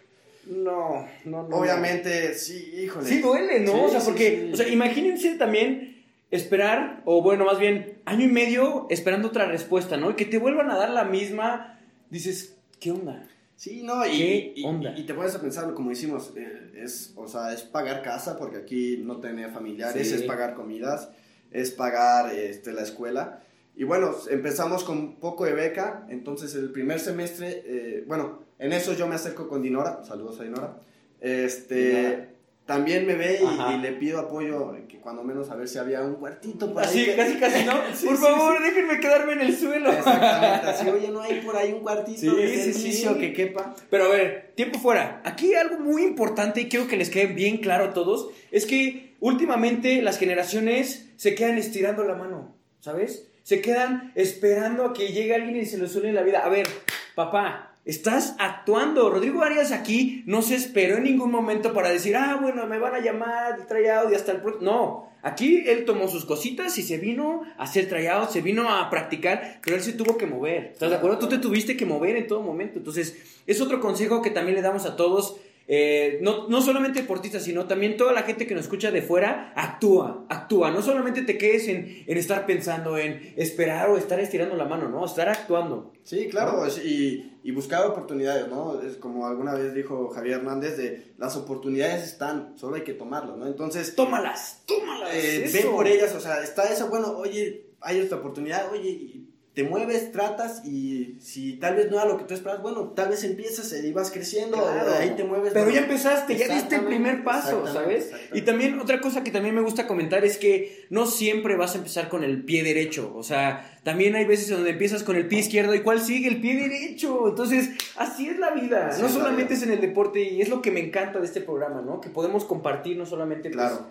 [0.46, 1.56] No, no, no.
[1.56, 3.06] Obviamente, sí, híjole.
[3.08, 3.72] Sí duele, ¿no?
[3.72, 8.24] Sí, o sea, sí, porque, o sea, imagínense también esperar, o bueno, más bien, año
[8.24, 10.10] y medio esperando otra respuesta, ¿no?
[10.10, 11.78] Y que te vuelvan a dar la misma,
[12.10, 13.28] dices, ¿qué onda?
[13.56, 14.92] Sí, no, y, ¿Qué y- onda?
[14.98, 18.56] y te pones a pensar, como decimos, eh, es, o sea, es pagar casa, porque
[18.56, 20.14] aquí no tenía familiares, Sí.
[20.14, 21.10] es pagar comidas,
[21.52, 23.40] es pagar este, la escuela.
[23.76, 28.72] Y bueno, empezamos con un poco de beca, entonces el primer semestre, eh, bueno, en
[28.72, 30.76] eso yo me acerco con Dinora, saludos a Dinora,
[31.20, 32.28] este, Dinora.
[32.72, 36.14] También me ve y, le pido apoyo, que cuando menos a ver si había un
[36.14, 37.72] cuartito por ahí Así, que- casi, casi, ¿no?
[37.94, 39.92] Sí, Por sí, favor, déjenme quedarme en el suelo.
[39.92, 43.06] Exactamente, así, oye, no hay por ahí un cuartito de sí.
[43.18, 43.74] que quepa.
[43.90, 45.20] Pero a ver, tiempo fuera.
[45.24, 49.14] Aquí algo muy importante y quiero que les quede bien claro a todos es que
[49.20, 52.54] últimamente las generaciones se quedan estirando la mano.
[52.82, 53.28] ¿sabes?
[53.44, 56.40] Se quedan esperando a que llegue alguien y se les suene la vida.
[56.44, 56.66] A ver,
[57.14, 59.10] papá, Estás actuando.
[59.10, 62.94] Rodrigo Arias aquí no se esperó en ningún momento para decir, ah, bueno, me van
[62.94, 64.64] a llamar, tryout y hasta el próximo.
[64.64, 68.88] No, aquí él tomó sus cositas y se vino a hacer tryout, se vino a
[68.88, 70.70] practicar, pero él se tuvo que mover.
[70.72, 71.18] ¿Estás de acuerdo?
[71.18, 72.78] Tú te tuviste que mover en todo momento.
[72.78, 73.16] Entonces,
[73.46, 77.66] es otro consejo que también le damos a todos eh, no, no, solamente deportistas, sino
[77.66, 80.70] también toda la gente que nos escucha de fuera, actúa, actúa.
[80.70, 85.04] No solamente te quedes en, estar pensando, en esperar o estar estirando la mano, ¿no?
[85.04, 85.92] Estar actuando.
[86.02, 88.80] Sí, claro, y, y, buscar oportunidades, ¿no?
[88.82, 93.36] Es como alguna vez dijo Javier Hernández, de las oportunidades están, solo hay que tomarlas,
[93.36, 93.46] ¿no?
[93.46, 93.94] Entonces...
[93.94, 95.14] Tómalas, tómalas.
[95.14, 99.21] Eh, ven por ellas, o sea, está eso, bueno, oye, hay esta oportunidad, oye,
[99.54, 103.10] te mueves, tratas y si tal vez no era lo que tú esperas, bueno, tal
[103.10, 104.56] vez empiezas y vas creciendo,
[104.98, 105.52] ahí te mueves.
[105.52, 108.12] Pero ya empezaste, ya diste el primer paso, ¿sabes?
[108.32, 111.78] Y también otra cosa que también me gusta comentar es que no siempre vas a
[111.78, 115.40] empezar con el pie derecho, o sea, también hay veces donde empiezas con el pie
[115.40, 117.28] izquierdo y cuál sigue el pie derecho.
[117.28, 120.70] Entonces, así es la vida, no solamente es en el deporte y es lo que
[120.70, 122.00] me encanta de este programa, ¿no?
[122.00, 123.86] Que podemos compartir no solamente pues, claro.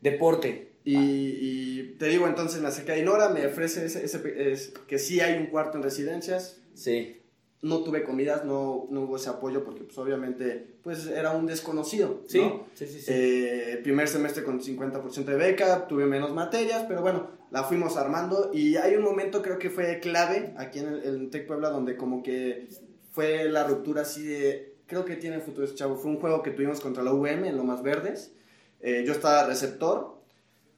[0.00, 5.20] deporte, y, te digo, entonces me acerqué a Inora, me ofrece ese, ese, que sí
[5.20, 6.60] hay un cuarto en residencias.
[6.74, 7.18] Sí.
[7.60, 12.22] No tuve comidas, no, no hubo ese apoyo porque pues obviamente pues era un desconocido.
[12.26, 12.42] Sí,
[12.74, 13.00] sí, sí.
[13.00, 13.06] sí.
[13.08, 18.50] Eh, primer semestre con 50% de beca, tuve menos materias, pero bueno, la fuimos armando
[18.52, 22.22] y hay un momento creo que fue clave aquí en el, Tec Puebla donde como
[22.22, 22.66] que
[23.12, 26.50] fue la ruptura así de, creo que tiene futuro ese chavo, fue un juego que
[26.50, 28.32] tuvimos contra la UM en Lomas Verdes,
[28.80, 30.21] eh, yo estaba receptor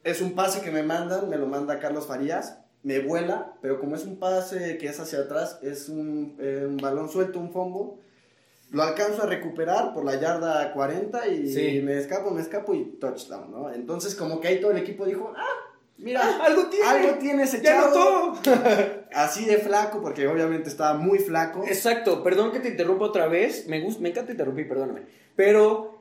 [0.05, 3.97] es un pase que me mandan, me lo manda Carlos Farías, me vuela, pero como
[3.97, 7.99] es un pase que es hacia atrás, es un, eh, balón suelto, un fombo,
[8.71, 13.51] lo alcanzo a recuperar por la yarda 40 y me escapo, me escapo y touchdown,
[13.51, 13.73] ¿no?
[13.73, 17.45] Entonces como que ahí todo el equipo dijo, ah, mira, ah, algo tiene, algo tiene
[17.45, 18.37] ese chavo.
[19.15, 21.65] Así de flaco, porque obviamente estaba muy flaco.
[21.67, 25.03] Exacto, perdón que te interrumpa otra vez, me, gusta, me encanta interrumpir, perdóname,
[25.37, 25.94] pero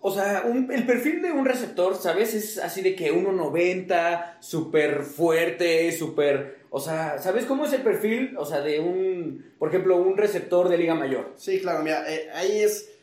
[0.00, 2.34] o sea, el perfil de un receptor, ¿sabes?
[2.34, 6.66] Es así de que 1.90, súper fuerte, súper...
[6.70, 8.36] O sea, ¿sabes cómo es el perfil?
[8.36, 11.32] O sea, de un, por ejemplo, un receptor de Liga Mayor.
[11.36, 12.95] Sí, claro, mira, eh, ahí es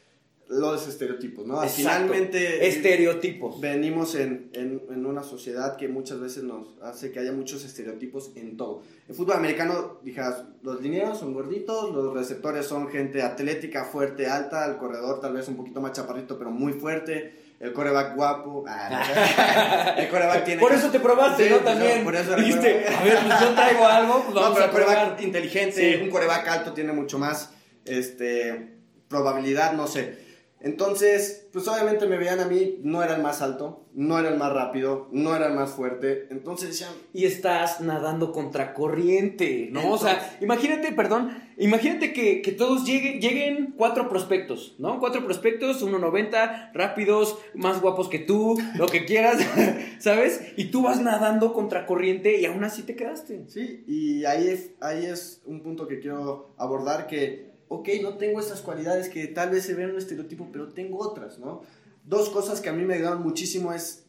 [0.47, 1.61] los estereotipos, ¿no?
[1.61, 2.67] Finalmente.
[2.67, 3.59] Estereotipos.
[3.59, 8.57] Venimos en, en, una sociedad que muchas veces nos hace que haya muchos estereotipos en
[8.57, 8.83] todo.
[9.07, 14.65] El fútbol americano, dijeras, los lineros son gorditos, los receptores son gente atlética, fuerte, alta,
[14.65, 17.43] el corredor tal vez un poquito más chaparrito, pero muy fuerte.
[17.59, 18.65] El coreback guapo.
[18.67, 20.59] Ah, el coreback tiene.
[20.59, 21.57] Por eso te probaste, ¿no?
[21.59, 22.03] También.
[22.03, 24.23] Por eso Dijiste, a ver, pues yo traigo algo.
[24.23, 27.51] Pues no, pero el coreback inteligente, un coreback alto tiene mucho más
[27.85, 28.73] este,
[29.07, 30.22] probabilidad, no sé.
[30.63, 34.37] Entonces, pues obviamente me veían a mí, no era el más alto, no era el
[34.37, 36.27] más rápido, no era el más fuerte.
[36.31, 36.91] Entonces decían.
[37.11, 39.91] Y estás nadando contra corriente, ¿no?
[39.91, 44.99] o sea, imagínate, perdón, imagínate que, todos lleguen, lleguen cuatro prospectos, ¿no?
[44.99, 49.45] Cuatro prospectos, 1.90, rápidos, más guapos que tú, lo que quieras,
[49.99, 50.41] ¿sabes?
[50.55, 53.43] Y tú vas nadando contra corriente y aún así te quedaste.
[53.47, 58.39] Sí, y ahí es, ahí es un punto que quiero abordar que ok, no tengo
[58.39, 61.61] esas cualidades que tal vez se ven en un estereotipo, pero tengo otras, ¿no?
[62.05, 64.05] Dos cosas que a mí me ayudaron muchísimo es,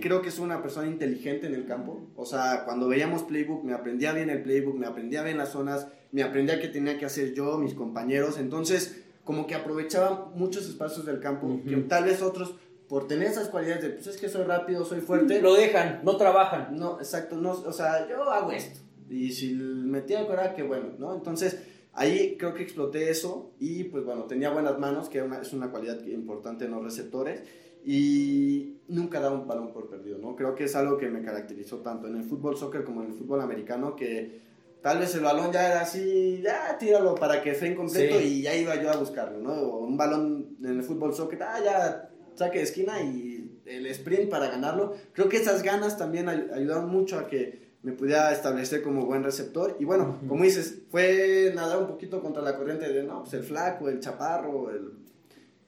[0.00, 3.74] creo que soy una persona inteligente en el campo, o sea, cuando veíamos playbook, me
[3.74, 7.34] aprendía bien el playbook, me aprendía bien las zonas, me aprendía qué tenía que hacer
[7.34, 12.54] yo, mis compañeros, entonces, como que aprovechaba muchos espacios del campo, que tal vez otros
[12.88, 15.40] por tener esas cualidades de, pues es que soy rápido, soy fuerte.
[15.40, 16.76] Lo dejan, no trabajan.
[16.76, 18.80] No, exacto, no, o sea, yo hago esto.
[19.08, 21.14] Y si metía a que bueno, ¿no?
[21.14, 21.58] Entonces,
[21.94, 26.04] Ahí creo que exploté eso y pues bueno, tenía buenas manos, que es una cualidad
[26.06, 27.42] importante en los receptores
[27.84, 30.34] y nunca daba un balón por perdido, ¿no?
[30.34, 33.14] Creo que es algo que me caracterizó tanto en el fútbol soccer como en el
[33.14, 34.40] fútbol americano que
[34.82, 38.56] tal vez el balón ya era así, ya tíralo para que esté incompleto y ya
[38.56, 39.52] iba yo a buscarlo, ¿no?
[39.52, 44.28] O un balón en el fútbol soccer, ah, ya saque de esquina y el sprint
[44.30, 44.94] para ganarlo.
[45.12, 49.76] Creo que esas ganas también ayudaron mucho a que me pudiera establecer como buen receptor.
[49.78, 53.44] Y bueno, como dices, fue nadar un poquito contra la corriente de, no, pues el
[53.44, 54.92] flaco, el chaparro, el...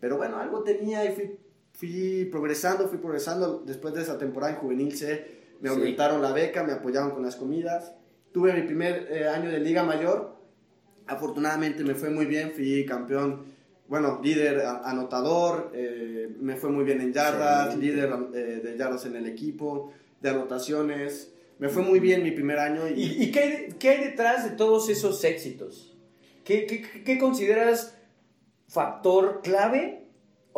[0.01, 1.39] Pero bueno, algo tenía y fui,
[1.73, 3.63] fui progresando, fui progresando.
[3.67, 5.27] Después de esa temporada en Juvenil C,
[5.61, 7.93] me aumentaron la beca, me apoyaron con las comidas.
[8.33, 10.37] Tuve mi primer eh, año de Liga Mayor.
[11.07, 13.45] Afortunadamente me fue muy bien, fui campeón,
[13.89, 19.17] bueno, líder anotador, eh, me fue muy bien en yardas, líder eh, de yardas en
[19.17, 21.36] el equipo, de anotaciones.
[21.59, 22.89] Me fue muy bien mi primer año.
[22.89, 25.97] ¿Y, ¿Y, qué, hay, qué, hay, detrás de todos esos éxitos?
[26.45, 27.97] ¿Qué, qué, qué consideras
[28.69, 30.07] factor clave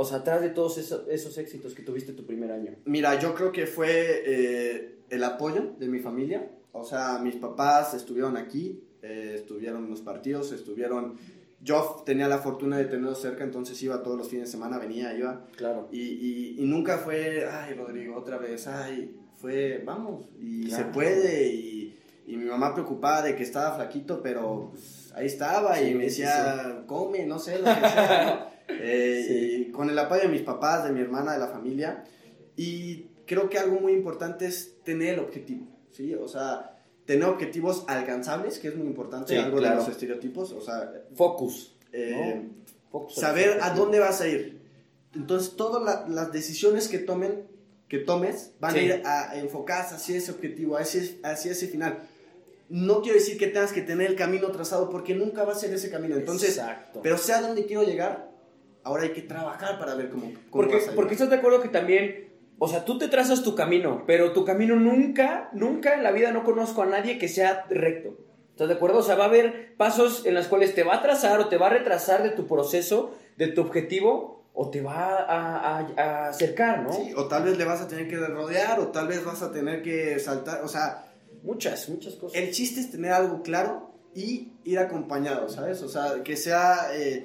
[0.00, 2.76] o sea, atrás de todos esos, esos, éxitos que tuviste tu primer año?
[2.84, 6.48] Mira, yo creo que fue eh, el apoyo de mi familia.
[6.70, 11.16] O sea, mis papás estuvieron aquí, eh, estuvieron en los partidos, estuvieron...
[11.60, 15.18] Yo tenía la fortuna de tenerlos cerca, entonces iba todos los fines de semana, venía,
[15.18, 15.48] iba.
[15.56, 15.88] Claro.
[15.90, 20.84] Y, y, y nunca fue, ay, Rodrigo, otra vez, ay, fue, vamos, y Claro.
[20.84, 21.46] se puede.
[21.52, 21.94] Y,
[22.26, 26.10] y mi mamá preocupada de que estaba flaquito, pero pues, ahí estaba Sí, y me
[26.10, 28.58] sí, decía, come, no sé, lo que sea, ¿no?
[28.80, 29.34] Eh, Sí.
[29.68, 32.04] Y con el apoyo de mis papás, de mi hermana, de la familia.
[32.54, 36.14] Y creo que algo muy importante es tener el objetivo, ¿sí?
[36.14, 39.76] O sea, tener objetivos alcanzables, que es muy importante, Sí, algo claro.
[39.76, 41.74] de los estereotipos, o sea, Focus.
[41.92, 42.46] eh,
[42.90, 43.14] Focus.
[43.14, 44.60] saber a dónde vas a ir.
[45.14, 47.44] Entonces, todas la- las decisiones que tomen,
[47.88, 48.78] que tomes, van Sí.
[48.78, 51.98] a ir a, enfocadas hacia ese objetivo, hacia, hacia ese final.
[52.68, 55.72] No quiero decir que tengas que tener el camino trazado, porque nunca va a ser
[55.72, 56.16] ese camino.
[56.16, 57.00] Entonces, Exacto.
[57.02, 58.28] pero sé a dónde quiero llegar,
[58.84, 61.62] ahora hay que trabajar para ver cómo, cómo Porque, vas a porque estás de acuerdo
[61.62, 66.02] que también, o sea, tú te trazas tu camino, pero tu camino nunca, nunca en
[66.02, 68.18] la vida no conozco a nadie que sea recto.
[68.50, 68.98] ¿Estás de acuerdo?
[68.98, 71.56] O sea, va a haber pasos en los cuales te va a trazar o te
[71.56, 76.28] va a retrasar de tu proceso, de tu objetivo, o te va a, a- a
[76.30, 76.92] acercar, ¿no?
[76.92, 79.52] Sí, o tal vez le vas a tener que rodear, o tal vez vas a
[79.52, 81.04] tener que saltar, o sea,
[81.44, 82.36] Muchas, muchas cosas.
[82.36, 85.80] el chiste es tener algo claro y ir acompañado, ¿sabes?
[85.82, 86.88] O sea, que sea...
[86.92, 87.24] eh,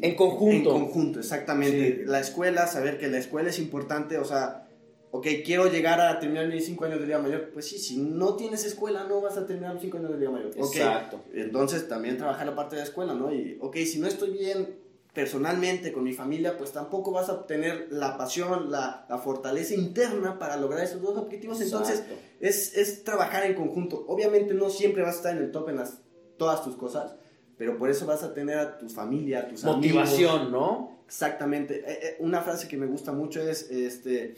[0.00, 0.70] En conjunto.
[0.76, 1.96] En conjunto, exactamente.
[1.98, 2.02] Sí.
[2.06, 4.68] La escuela, saber que la escuela es importante, o sea,
[5.10, 8.36] ok, quiero llegar a terminar mis 5 años de Liga Mayor, pues sí, si no
[8.36, 10.52] tienes escuela no vas a terminar los 5 años de Liga Mayor.
[10.56, 11.20] Exacto.
[11.34, 13.32] entonces también trabajar la parte de la escuela, ¿no?
[13.34, 14.83] Y, ok, si no estoy bien
[15.14, 20.38] personalmente con mi familia, pues tampoco vas a obtener la pasión, la, la fortaleza interna
[20.40, 21.60] para lograr esos dos objetivos.
[21.60, 22.02] Entonces,
[22.40, 24.04] es, es trabajar en conjunto.
[24.08, 26.00] Obviamente no siempre vas a estar en el top en las,
[26.36, 27.14] todas tus cosas,
[27.56, 29.76] pero por eso vas a tener a tu familia, a tus amigos.
[29.76, 30.98] Motivación, ¿no?
[31.06, 31.84] Exactamente.
[31.86, 34.34] Eh, eh, una frase que me gusta mucho es, este,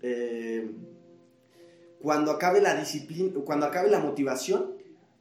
[0.00, 0.70] eh,
[2.00, 4.72] cuando acabe la disciplina, cuando acabe la motivación,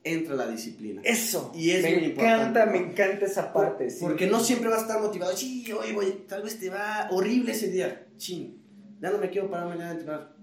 [0.04, 1.02] entra la disciplina.
[1.04, 1.52] Eso.
[1.56, 2.72] Y es me muy encanta, importante, ¿no?
[2.72, 3.90] me encanta esa parte.
[3.90, 4.00] sí.
[4.02, 5.36] Porque no siempre vas a estar motivado.
[5.36, 8.06] Sí, hoy voy, tal vez te va horrible ese día.
[8.18, 8.62] Chin,
[9.02, 10.34] ya no me quiero parar mañana a entrenar.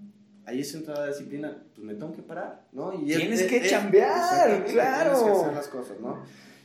[0.45, 2.93] Ahí es entra la disciplina, pues me tengo que parar, ¿no?
[2.93, 5.11] Y Tienes es- que es- chambear, claro.
[5.13, 6.23] Tienes que hacer las cosas, ¿no?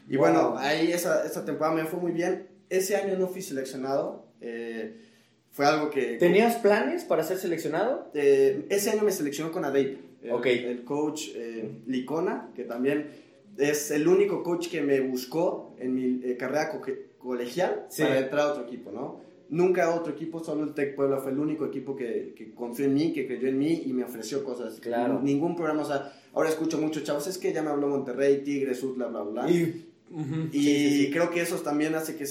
[0.09, 0.27] Y Wow.
[0.27, 2.49] bueno, ahí esa, esa temporada me fue muy bien.
[2.71, 4.25] Ese año no fui seleccionado.
[4.41, 5.03] eh,
[5.51, 6.19] fue algo que...
[6.19, 8.11] ¿Tenías planes para ser seleccionado?
[8.13, 9.99] Eh, ese año me seleccionó con ADEIP.
[10.27, 10.47] El, Ok.
[10.47, 13.11] el coach eh, Licona, que también
[13.57, 16.83] es el único coach que me buscó en mi eh, carrera co-
[17.19, 18.03] colegial Sí.
[18.03, 19.21] para entrar a otro equipo, ¿no?
[19.49, 22.95] Nunca otro equipo, solo el Tec Puebla fue el único equipo que, que confió en
[22.95, 24.81] mí, que creyó en mí y me ofreció cosas.
[24.81, 25.21] Claro.
[25.23, 28.83] Ningún programa, o sea, ahora escucho muchos chavos, es que ya me habló Monterrey, Tigres,
[28.83, 29.51] Utla, bla, bla, bla.
[29.51, 31.11] Y, Ujú, Y sí, sí, sí.
[31.13, 32.25] creo que eso también hace que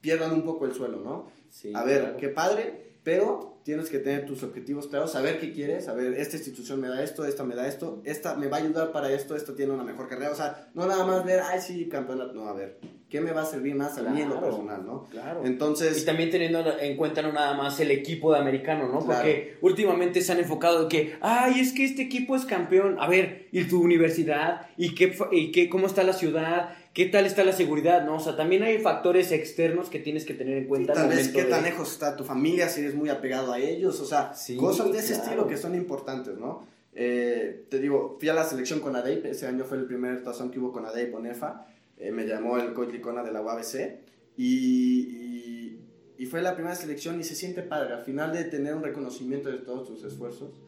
[0.00, 1.26] pierdan un poco el suelo, ¿no?
[1.50, 2.16] Sí, a ver, claro.
[2.18, 6.80] qué padre, pero tienes que tener tus objetivos claros, saber qué quieres, saber, esta institución
[6.80, 9.54] me da esto, esta me da esto, esta me va a ayudar para esto, esta
[9.56, 12.52] tiene una mejor carrera, o sea, no nada más ver, ay, sí, campeonato, no, a
[12.52, 15.04] ver, ¿qué me va a servir más a mí en lo personal, no?
[15.04, 15.46] Claro.
[15.46, 19.00] Entonces, Y también teniendo en cuenta no nada más el equipo de americano, ¿no?
[19.00, 19.22] Claro.
[19.22, 22.96] Porque últimamente se han enfocado en que, ay, es que este equipo es campeón.
[23.00, 24.66] A ver, ¿y tu universidad?
[24.76, 26.76] ¿Y qué, y qué cómo está la ciudad?
[26.94, 28.04] ¿Qué tal está la seguridad?
[28.06, 28.16] ¿No?
[28.16, 30.92] O sea, también hay factores externos que tienes que tener en cuenta.
[30.92, 33.58] al tal vez qué de- tan lejos está tu familia, si eres muy apegado a
[33.58, 35.22] ellos, o sea, Sí, cosas de ese claro.
[35.24, 36.66] estilo que son importantes, ¿no?
[36.94, 40.52] Eh, te digo, fui a la selección con ADEIP, ese año fue el primer tazón
[40.52, 41.66] que hubo con ADEIP o NEFA,
[41.98, 43.98] eh, me llamó el coach Licona de la UABC
[44.36, 45.80] y, y,
[46.18, 49.48] y fue la primera selección y se siente padre, al final de tener un reconocimiento
[49.50, 50.62] de todos tus esfuerzos.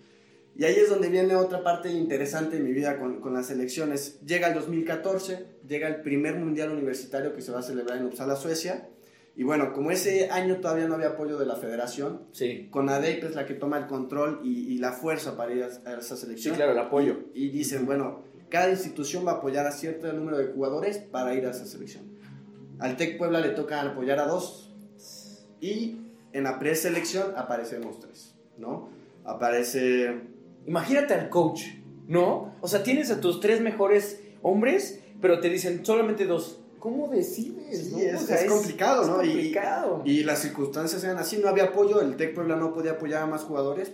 [0.58, 4.18] Y ahí es donde viene otra parte interesante en mi vida con, con las selecciones.
[4.24, 8.36] Llega el 2014, llega el primer mundial universitario que se va a celebrar en Uppsala,
[8.36, 8.88] Suecia.
[9.36, 12.68] Y bueno, como ese año todavía no había apoyo de la federación, Sí.
[12.70, 15.66] con ADEIP es la que toma el control y, y la fuerza para ir a,
[15.66, 16.54] a esa Sí, selección.
[16.56, 17.18] claro, el apoyo.
[17.34, 21.34] Y, y dicen, bueno, cada institución va a apoyar a cierto número de jugadores para
[21.34, 22.04] ir a esa selección.
[22.78, 24.74] Al TEC Puebla le toca apoyar a dos
[25.60, 25.98] y
[26.32, 28.88] en la preselección aparecemos tres, ¿no?
[29.24, 30.34] Aparece...
[30.66, 31.62] Imagínate al coach,
[32.09, 32.55] ¿no?
[32.61, 36.61] O sea, tienes a tus tres mejores hombres, pero te dicen solamente dos.
[36.79, 37.87] ¿Cómo decides?
[37.87, 37.98] Sí, no?
[37.98, 39.22] es- O sea, es complicado, es ¿no?
[39.24, 40.02] Y- complicado.
[40.05, 43.26] Y las circunstancias eran así, no había apoyo, el TEC Puebla no podía apoyar a
[43.26, 43.92] más jugadores,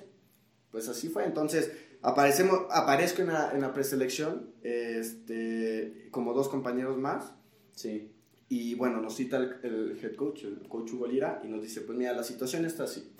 [0.70, 1.24] pues así fue.
[1.24, 1.70] Entonces,
[2.02, 7.32] aparecemos, aparezco en la, en la preselección, este, como dos compañeros más,
[7.74, 8.12] sí.
[8.48, 11.80] y bueno, nos cita el, el head coach, el coach Hugo Lira, y nos dice,
[11.82, 13.12] pues mira, la situación está así.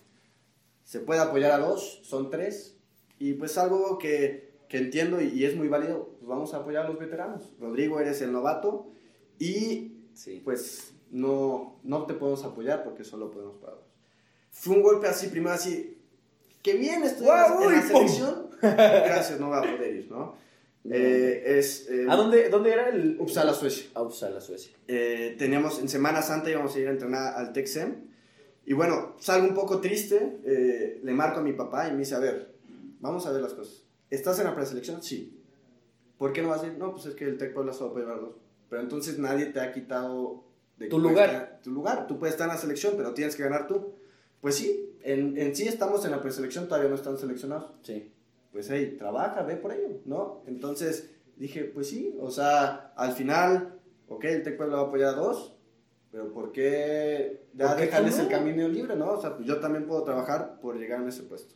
[0.84, 2.76] Se puede apoyar a dos, son tres,
[3.28, 6.86] y pues algo que, que entiendo y, y es muy válido, pues vamos a apoyar
[6.86, 7.54] a los veteranos.
[7.60, 8.90] Rodrigo, eres el novato,
[9.38, 10.40] y Sí.
[10.44, 13.84] pues no, no te podemos apoyar porque solo podemos para dos.
[14.50, 15.98] Fue un golpe así, primero así,
[16.62, 17.62] que bien estoy ¡Guau!
[17.70, 20.34] en la selección, gracias, no voy a poder ir, ¿no?
[20.90, 23.16] Eh, es eh, ¿A dónde, dónde era el...?
[23.20, 23.86] Uppsala, Suecia.
[23.94, 24.72] A Uppsala, Suecia.
[24.88, 28.10] Eh, teníamos en Semana Santa íbamos a ir a entrenar al Texem.
[28.66, 32.16] Y bueno, salgo un poco triste, eh, le marco a mi papá y me dice,
[32.16, 32.51] a ver,
[33.02, 33.84] vamos a ver las cosas.
[34.08, 35.02] ¿Estás en la preselección?
[35.02, 35.38] Sí.
[36.16, 36.78] ¿Por qué no vas a ir?
[36.78, 38.36] No, pues es que el Tec Puebla solo puede llevar dos.
[38.70, 40.44] Pero entonces nadie te ha quitado
[40.78, 41.28] de Tu lugar.
[41.28, 42.06] estar- tu lugar.
[42.06, 43.94] Tú puedes estar en la selección, pero tienes que ganar tú.
[44.40, 48.12] Pues sí, en, en sí estamos en la preselección, todavía no están seleccionados Sí.
[48.50, 50.42] pues hey, trabaja, ve por ello, ¿no?
[50.46, 55.14] Entonces dije, pues sí, o sea, al final, ok, el Tec Puebla va a apoyar
[55.14, 55.56] a dos,
[56.10, 58.22] pero ¿por qué ya ¿Por qué dejarles no?
[58.24, 59.12] el camino libre, no?
[59.12, 61.54] O sea, pues yo también puedo trabajar por llegar a ese puesto.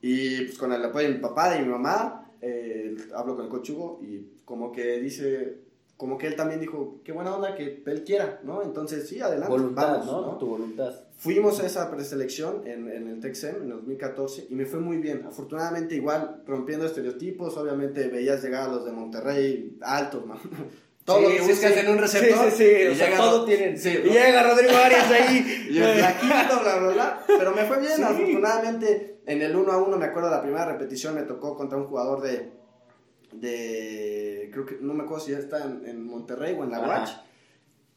[0.00, 3.50] Y pues con el apoyo de mi papá y mi mamá, eh, hablo con el
[3.50, 5.58] coach Hugo y como que dice,
[5.96, 8.62] como que él también dijo, qué buena onda que él quiera, ¿no?
[8.62, 10.38] Entonces sí, adelante, Voluntad, vamos, ¿no?
[10.38, 10.94] Tu voluntad.
[11.16, 15.24] Fuimos a esa preselección en, en el Texem en 2014 y me fue muy bien.
[15.26, 20.38] Afortunadamente, igual rompiendo estereotipos, obviamente veías llegar a los de Monterrey altos, man.
[21.08, 22.50] Todo Sí, lo sí, en un receptor.
[22.50, 22.82] Sí, sí, sí.
[22.84, 23.78] y O sea, tienen.
[23.78, 25.66] Sí, y llega Rodrigo Arias ahí.
[25.70, 27.24] y el bla, bla, bla.
[27.26, 29.17] Pero me fue bien, afortunadamente.
[29.28, 32.22] En el 1 a 1, me acuerdo la primera repetición, me tocó contra un jugador
[32.22, 32.50] de.
[33.32, 36.80] de creo que no me acuerdo si ya está en, en Monterrey o en la.
[36.80, 37.10] Watch.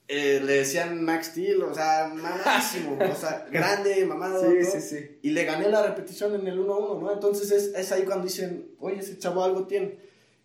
[0.10, 4.41] Eh, le decían Max Steel, o sea, mamadísimo, o sea, grande, mamado.
[4.41, 5.20] Sí, sí, sí.
[5.22, 7.13] Y le gané la repetición en el 1 a 1, ¿no?
[7.13, 10.00] Entonces es, es ahí cuando dicen, oye, ese chavo algo tiene.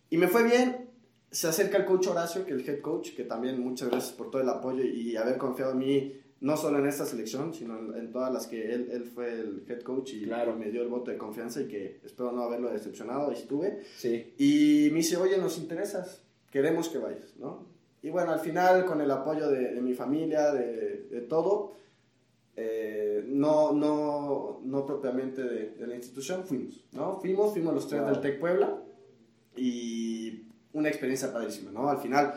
[0.09, 0.88] Y me fue bien.
[1.33, 4.31] Se acerca el coach Horacio, que es el head coach, que también muchas gracias por
[4.31, 8.11] todo el apoyo y haber confiado en mí, no solo en esta selección, sino en,
[8.12, 10.55] todas las que él, él fue el head coach y Claro.
[10.57, 13.83] me dio el voto de confianza y que espero no haberlo decepcionado, y estuve.
[13.96, 14.35] Sí.
[14.38, 17.66] Y me dice, oye, nos interesas, queremos que vayas, ¿no?
[18.03, 21.72] Y bueno, al final, con el apoyo de, de mi familia, de, de todo,
[22.55, 27.18] eh, no, no, no propiamente de, de la institución, fuimos, ¿no?
[27.20, 28.11] Fuimos, fuimos los tres Wow.
[28.12, 28.79] del TEC Puebla
[29.57, 31.88] y una experiencia padrísima, ¿no?
[31.88, 32.35] Al final,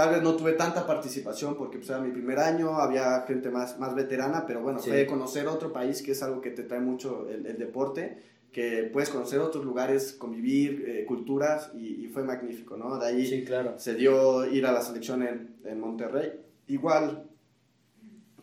[0.00, 3.78] tal vez no tuve tanta participación porque pues, era mi primer año, había gente más,
[3.78, 4.88] más veterana, pero bueno, Sí.
[4.88, 8.88] fue conocer otro país, que es algo que te trae mucho el, el deporte, que
[8.92, 12.98] puedes conocer otros lugares, convivir, eh, culturas, y, y fue magnífico, ¿no?
[12.98, 13.74] De ahí Sí, claro.
[13.76, 16.32] se dio ir a la selección en, en Monterrey.
[16.66, 17.24] Igual,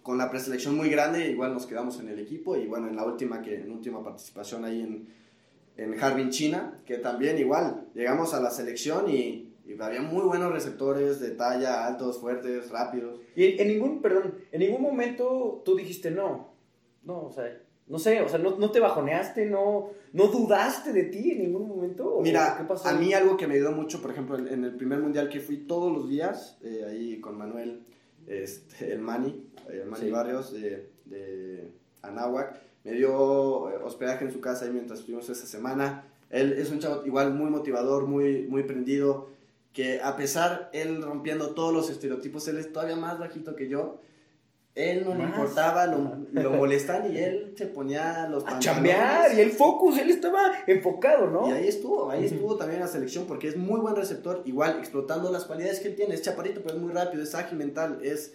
[0.04, 3.04] con la preselección muy grande, igual nos quedamos en el equipo, y bueno, en la
[3.04, 5.08] última, que, en última participación ahí en,
[5.76, 10.52] en Harbin, China, que también igual, llegamos a la selección y, y había muy buenos
[10.52, 13.20] receptores de talla, altos, fuertes, rápidos.
[13.36, 16.54] Y en, ningún, perdón, en ningún momento tú dijiste no.
[17.04, 21.04] No, o sea, no sé, o sea, no, no te bajoneaste, no, no dudaste de
[21.04, 22.16] ti en ningún momento.
[22.16, 22.88] ¿O Mira, ¿qué pasó?
[22.88, 25.40] a mí algo que me ayudó mucho, por ejemplo, en, en el primer mundial que
[25.40, 27.86] fui todos los días, eh, ahí con Manuel,
[28.26, 30.12] este, el Mani, el Mani Sí.
[30.12, 35.46] Barrios de, de Anáhuac, me dio eh, hospedaje en su casa ahí mientras estuvimos esa
[35.46, 36.06] semana.
[36.30, 39.30] Él es un chavo igual muy motivador, muy, muy prendido,
[39.78, 44.02] que a pesar él rompiendo todos los estereotipos, él es todavía más bajito que yo.
[44.74, 48.66] Él no le importaba, lo, lo molestan y él se ponía los A pantalones.
[48.66, 51.48] chambear, y el focus, él estaba enfocado, ¿no?
[51.48, 52.34] Y ahí estuvo, ahí Ujú.
[52.34, 55.96] estuvo también la selección porque es muy buen receptor, igual explotando las cualidades que él
[55.96, 58.34] tiene, es chaparito pero es muy rápido, es ágil mental, es,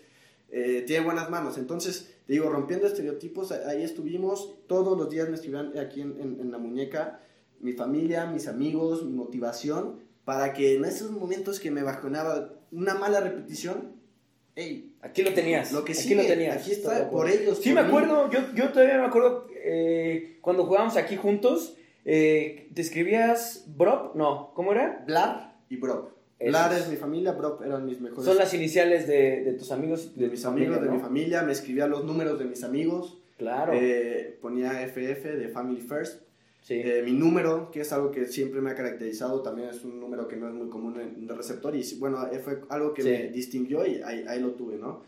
[0.50, 5.28] eh, tiene buenas manos, entonces te digo, rompiendo estereotipos, a- ahí estuvimos, todos los días
[5.28, 7.20] me escribían aquí en, en- en la muñeca,
[7.58, 12.94] mi familia, mis amigos, mi motivación, para que en esos momentos que me bajoneaba una
[12.94, 13.92] mala repetición,
[14.54, 15.72] hey, Aquí lo tenías.
[15.72, 16.56] lo que aquí sigue, lo tenías.
[16.58, 17.88] aquí está, por ellos, Sí, por me mí.
[17.88, 24.14] acuerdo, yo, yo todavía me acuerdo eh, cuando jugábamos aquí juntos, eh, te escribías Brop,
[24.14, 25.02] no, ¿cómo era?
[25.06, 25.76] Blar y.
[26.38, 26.50] Esos.
[26.50, 30.16] Blar es mi familia, Brock eran mis mejores Son las iniciales de, de tus amigos.
[30.16, 30.94] de mis amigos, de ¿no?
[30.94, 33.72] mi familia, me escribía los números de mis amigos, Claro.
[33.74, 36.22] eh, ponía FF de Family First,
[36.62, 36.74] sí.
[36.74, 40.26] Eh, mi número, que es algo que siempre me ha caracterizado, también es un número
[40.28, 43.08] que no es muy común en de receptor y bueno, eh, fue algo que Sí.
[43.08, 45.02] me distinguió y ahí, ahí lo tuve, ¿no?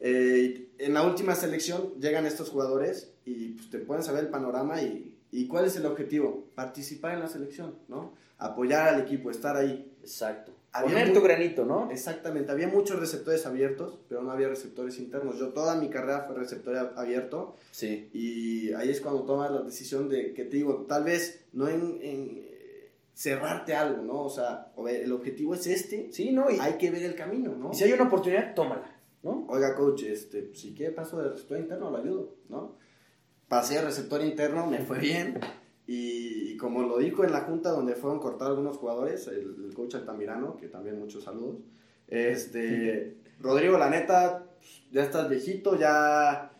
[0.00, 4.82] Eh, en la última selección llegan estos jugadores y pues, te pueden saber el panorama
[4.82, 8.12] y, y cuál es el objetivo, participar en la selección, ¿no?
[8.38, 9.90] Apoyar al equipo, estar ahí.
[10.02, 10.52] Exacto.
[10.76, 11.88] Había Poner muy- tu granito, ¿no?
[11.92, 15.38] Exactamente, había muchos receptores abiertos, pero no había receptores internos.
[15.38, 18.10] Yo toda mi carrera fue receptor abierto Sí.
[18.12, 21.98] y ahí es cuando tomas la decisión de que te digo, tal vez no en,
[22.02, 24.22] en, eh, cerrarte algo, ¿no?
[24.24, 26.50] O sea, el objetivo es este, Sí, ¿no?
[26.50, 27.70] Y, hay que ver el camino, ¿no?
[27.70, 29.46] y si hay una oportunidad, tómala, ¿no?
[29.48, 32.76] Oiga, coach, este, si quiere paso de receptor interno, lo ayudo, ¿no?
[33.46, 35.38] Pasé de receptor interno, me fue bien.
[35.86, 39.74] Y, y como lo dijo en la junta donde fueron cortados algunos jugadores, el, el
[39.74, 41.58] coach Altamirano, que también muchos saludos,
[42.08, 44.46] este, Rodrigo, la neta,
[44.90, 46.52] ya estás viejito, ya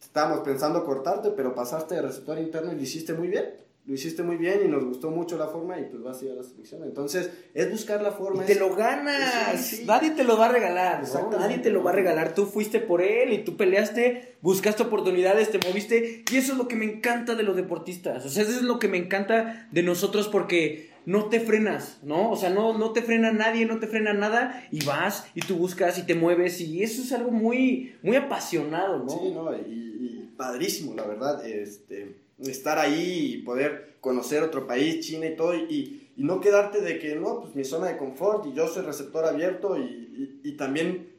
[0.00, 3.67] estábamos pensando cortarte, pero pasaste de receptor interno y lo hiciste muy bien.
[3.88, 6.32] Lo hiciste muy bien y nos gustó mucho la forma y pues vas a ir
[6.32, 6.84] a la selección.
[6.84, 8.42] Entonces, es buscar la forma.
[8.42, 9.64] Y te es- lo ganas.
[9.64, 9.84] Sí.
[9.86, 11.02] Nadie te lo va a regalar.
[11.10, 11.30] ¿no?
[11.38, 12.34] Nadie te lo va a regalar.
[12.34, 16.22] Tú fuiste por él y tú peleaste, buscaste oportunidades, te moviste.
[16.30, 18.26] Y eso es lo que me encanta de los deportistas.
[18.26, 22.30] O sea, eso es lo que me encanta de nosotros porque no te frenas, ¿no?
[22.30, 24.68] O sea, no, no te frena nadie, no te frena nada.
[24.70, 26.60] Y vas y tú buscas y te mueves.
[26.60, 29.08] Y eso es algo muy, muy apasionado, ¿no?
[29.08, 35.04] Sí, no, y, y padrísimo, la verdad, este, estar ahí y poder conocer otro país,
[35.04, 38.46] China y todo, y, y no quedarte de que, no, pues mi zona de confort
[38.46, 41.12] y yo soy receptor abierto y, y- y también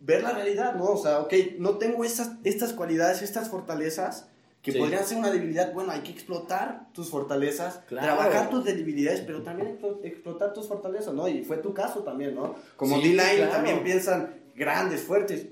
[0.00, 0.84] ver la realidad, ¿no?
[0.86, 4.28] O sea, ok, no tengo esas, estas cualidades, estas fortalezas
[4.62, 4.78] que Sí.
[4.78, 8.06] podrían ser una debilidad, bueno, hay que explotar tus fortalezas, Claro.
[8.16, 11.28] trabajar tus debilidades, pero también explo- explotar tus fortalezas, ¿no?
[11.28, 12.54] Y fue tu caso también, ¿no?
[12.76, 13.52] Como Sí, D-Line claro.
[13.52, 15.46] también piensan grandes, fuertes.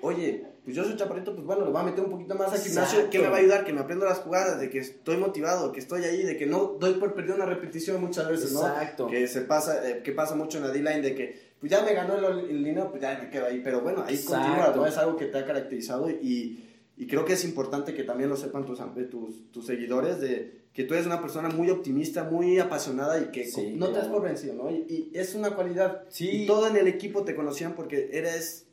[0.00, 2.58] Oye, pues yo soy chaparrito, pues bueno, lo voy a meter un poquito más al
[2.58, 2.98] gimnasio.
[2.98, 3.10] Exacto.
[3.12, 3.64] ¿Qué me va a ayudar?
[3.64, 6.76] Que me aprendo las jugadas, de que estoy motivado, que estoy ahí, de que no
[6.80, 8.66] doy por perdido una repetición muchas veces, ¿no?
[8.66, 9.06] Exacto.
[9.06, 11.94] Que se pasa, eh, que pasa mucho en la D-line de que pues ya me
[11.94, 13.60] ganó el, el línea, pues ya me quedo ahí.
[13.62, 14.42] Pero bueno, ahí Exacto.
[14.44, 14.86] continúa, ¿no?
[14.86, 16.64] Es algo que te ha caracterizado y,
[16.96, 20.82] y creo que es importante que también lo sepan tus, tus, tus seguidores de que
[20.82, 24.18] tú eres una persona muy optimista, muy apasionada y que Sí, no te das claro.
[24.18, 24.70] por vencido, ¿no?
[24.70, 26.02] Y, y es una cualidad.
[26.10, 26.42] Sí.
[26.42, 28.65] Y todo en el equipo te conocían porque eres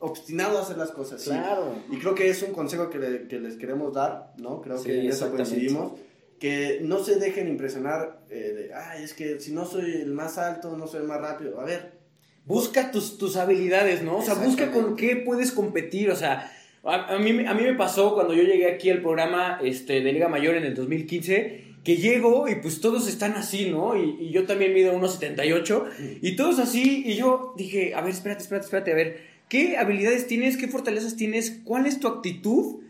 [0.00, 1.20] obstinado a hacer las cosas.
[1.22, 1.30] ¿sí?
[1.30, 1.74] Claro.
[1.90, 4.60] Y creo que es un consejo que, le- que les queremos dar, ¿no?
[4.62, 5.92] Creo Sí, que en eso coincidimos.
[6.38, 10.38] Que no se dejen impresionar eh, de, ay, es que si no soy el más
[10.38, 11.60] alto, no soy el más rápido.
[11.60, 11.98] A ver,
[12.44, 14.16] Busca tus, tus habilidades, ¿no?
[14.18, 16.10] O sea, busca con qué puedes competir.
[16.10, 16.50] O sea,
[16.82, 20.00] a, a mí, me- a mí me pasó cuando yo llegué aquí al programa este,
[20.00, 23.96] de Liga Mayor en el 2015, que llego y pues todos están así, ¿no?
[24.02, 27.02] Y, y yo también mido 1,78 y todos así.
[27.04, 30.56] Y yo dije, a ver, espérate, espérate, espérate, a ver, ¿qué habilidades tienes?
[30.56, 31.60] ¿Qué fortalezas tienes?
[31.64, 32.80] ¿Cuál es tu actitud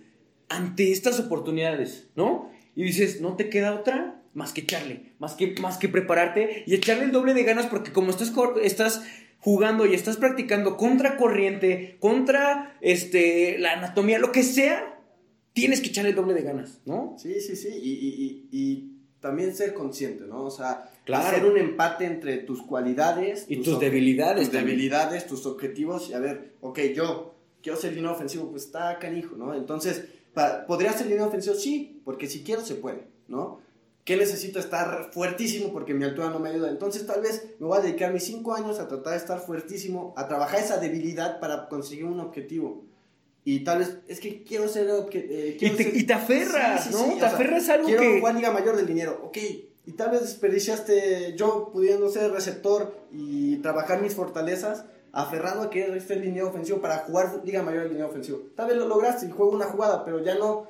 [0.49, 2.51] ante estas oportunidades, ¿no?
[2.75, 6.75] Y dices, no te queda otra más que echarle, más que, más que prepararte y
[6.75, 8.33] echarle el doble de ganas porque como estás,
[8.63, 9.03] estás
[9.41, 15.01] jugando y estás practicando contra corriente, contra este, la anatomía, lo que sea,
[15.55, 17.17] tienes que echarle el doble de ganas, ¿no?
[17.19, 17.69] sí, sí, sí.
[17.69, 20.45] Y- y- y también ser consciente, ¿no?
[20.45, 21.27] O sea, Claro.
[21.27, 24.77] hacer un empate entre tus cualidades Y tus debilidades tus también.
[24.77, 26.09] debilidades, tus objetivos.
[26.11, 29.55] Y a ver, ok, yo quiero ser línea ofensivo, pues está canijo, ¿no?
[29.55, 30.05] Entonces,
[30.67, 31.55] ¿podría ser línea ofensivo?
[31.57, 33.61] Sí, porque si quiero se puede, ¿no?
[34.05, 34.59] ¿Qué necesito?
[34.59, 36.71] Estar fuertísimo porque mi altura no me ayuda.
[36.71, 40.15] Entonces, tal vez me voy a dedicar mis cinco años a tratar de estar fuertísimo,
[40.17, 42.85] a trabajar esa debilidad para conseguir un objetivo.
[43.51, 44.89] Y tal vez, es que quiero ser...
[44.91, 47.05] eh, Y quiero te, ser- y te aferras, Sí, sí, ¿no?
[47.05, 48.19] sí, te sea, aferras a algo quiero que...
[48.21, 49.39] jugar Liga Mayor del dinero, ok.
[49.87, 55.97] Y tal vez desperdiciaste yo pudiendo ser receptor y trabajar mis fortalezas, aferrado a que
[55.97, 58.43] este línea ofensivo para jugar Liga Mayor del dinero ofensivo.
[58.55, 60.67] Tal vez lo lograste y juego una jugada, pero ya no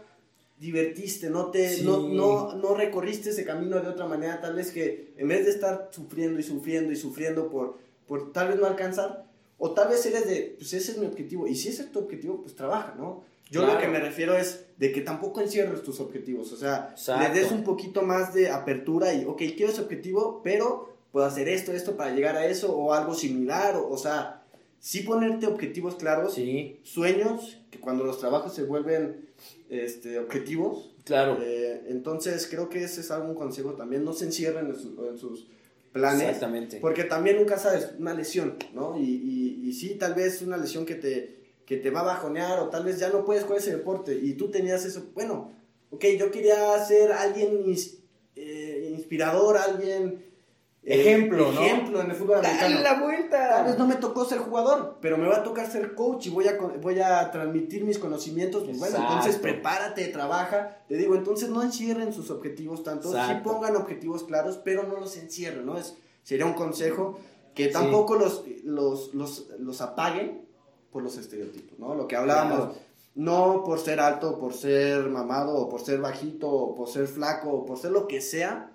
[0.61, 1.85] divertiste, no te Sí.
[1.85, 5.51] no, no, no recorriste ese camino de otra manera, tal vez que en vez de
[5.53, 7.77] estar sufriendo y sufriendo y sufriendo por,
[8.07, 9.25] por tal vez no alcanzar,
[9.59, 11.99] o tal vez eres de, pues ese es mi objetivo, y si ese es tu
[11.99, 13.25] objetivo, pues trabaja, ¿no?
[13.51, 17.33] Yo lo que me refiero es de que tampoco encierres tus objetivos, o sea, Exacto.
[17.33, 21.49] le des un poquito más de apertura y, ok, quiero ese objetivo, pero puedo hacer
[21.49, 24.43] esto, esto para llegar a eso, o algo similar, o, o sea,
[24.81, 29.29] sí ponerte objetivos claros, Sí, sueños, que cuando los trabajos se vuelven
[29.71, 31.39] este, objetivos, claro.
[31.43, 35.17] eh, entonces creo que ese es algún consejo también, no se encierren en, su- en
[35.19, 35.47] sus
[35.99, 36.79] planes, Exactamente.
[36.81, 38.99] porque también nunca sabes, una lesión, ¿no?
[38.99, 42.61] Y, y, y sí, tal vez una lesión que te, que te va a bajonear
[42.61, 45.53] o tal vez ya no puedes jugar ese deporte y tú tenías eso, bueno,
[45.91, 47.65] ok, yo quería ser alguien
[48.37, 50.27] eh, inspirador, alguien...
[50.89, 51.61] eh, Ejemplo, ¿no?
[51.61, 52.63] Ejemplo en el fútbol americano.
[52.63, 53.77] ¡Dale la Tal vez vuelta!
[53.77, 56.57] no me tocó ser jugador, pero me va a tocar ser coach y voy a,
[56.81, 58.65] voy a transmitir mis conocimientos.
[58.65, 60.79] Pues bueno, entonces prepárate, trabaja.
[60.89, 63.11] Te digo, entonces no encierren sus objetivos tanto.
[63.11, 63.53] Sí Exacto.
[63.53, 65.77] pongan objetivos claros, pero no los encierren, ¿no?
[65.77, 67.19] Es, sería un consejo
[67.55, 70.49] que tampoco los, los, los, los apaguen
[70.91, 71.95] por los estereotipos, ¿no?
[71.95, 72.59] Lo que hablábamos.
[72.59, 72.75] Claro.
[73.15, 77.51] No por ser alto, por ser mamado, o por ser bajito, o por ser flaco,
[77.51, 78.71] o por ser lo que sea,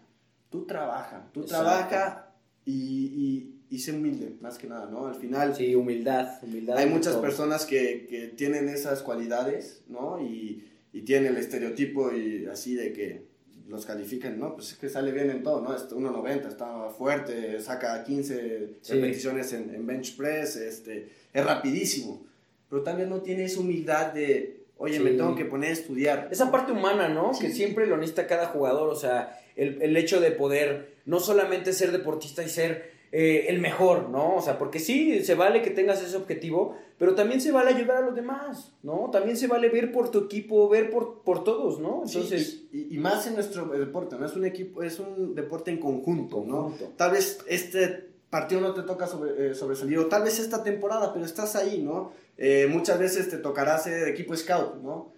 [0.54, 1.64] tú trabaja, tú Exacto.
[1.66, 2.32] trabaja
[2.66, 5.08] y, y, y sé humilde, más que nada, ¿no?
[5.08, 6.78] Al final Sí, humildad, humildad.
[6.78, 7.22] hay muchas todo.
[7.24, 10.22] personas que, que tienen esas cualidades, ¿no?
[10.22, 13.26] Y, y tienen el estereotipo y así de que
[13.68, 14.54] los califican, ¿no?
[14.56, 15.76] Pues es que sale bien en todo, ¿no?
[15.76, 18.94] Es 1.90, está fuerte, saca 15 Sí.
[18.94, 22.26] repeticiones en, en bench press, este, es rapidísimo.
[22.70, 25.04] Pero también no tiene esa humildad de, oye, Sí.
[25.04, 26.28] me tengo que poner a estudiar.
[26.32, 27.34] Esa parte humana, ¿no?
[27.34, 27.48] Sí.
[27.48, 31.74] Que siempre lo necesita cada jugador, o sea, el, el hecho de poder no solamente
[31.74, 34.36] ser deportista y ser eh, el mejor, ¿no?
[34.38, 37.98] O sea, porque sí, se vale que tengas ese objetivo, pero también se vale ayudar
[37.98, 39.10] a los demás, ¿no?
[39.12, 42.02] También se vale ver por tu equipo, ver por, por todos, ¿no?
[42.06, 42.64] Entonces...
[42.72, 44.26] y, más en nuestro deporte, ¿no?
[44.26, 46.74] Es un equipo, es un deporte en conjunto, ¿no?
[46.98, 51.14] Tal vez este partido no te toca sobre, eh, sobresalir, o tal vez esta temporada,
[51.14, 52.14] pero estás ahí, ¿no?
[52.38, 55.12] Eh, muchas veces te tocará ser equipo scout, ¿no?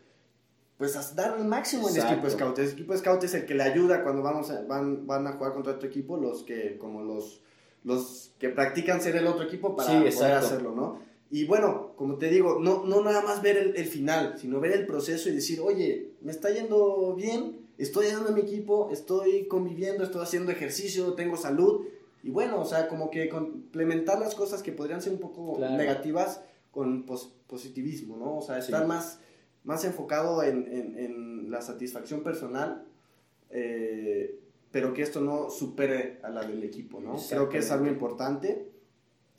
[0.77, 2.59] Pues dar el máximo en el equipo scout.
[2.59, 5.73] El equipo scout es el que le ayuda cuando vamos van, van a jugar contra
[5.73, 7.41] otro equipo, los que, como los
[7.85, 10.99] los que practican ser el otro equipo para poder hacerlo, ¿no?
[11.29, 14.85] Y bueno, como te digo, no, no nada más ver el, final, sino ver el
[14.85, 20.03] proceso y decir, oye, me está yendo bien, estoy ayudando a mi equipo, estoy conviviendo,
[20.03, 21.85] estoy haciendo ejercicio, tengo salud.
[22.23, 26.41] Y bueno, o sea, como que complementar las cosas que podrían ser un poco negativas
[26.75, 28.39] con positivismo, ¿no?
[28.39, 29.21] O sea, estar más,
[29.63, 32.83] más enfocado en, en, en, la satisfacción personal.
[33.49, 37.15] Eh, pero que esto no supere a la del equipo, ¿no?
[37.29, 38.67] Creo que es algo importante.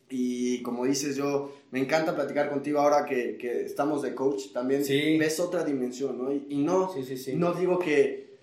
[0.09, 4.53] Y como dices, yo me encanta platicar contigo ahora que, que estamos de coach.
[4.55, 4.83] También
[5.19, 6.33] ves otra dimensión, ¿no?
[6.33, 6.91] Y, no,
[7.35, 8.39] no digo que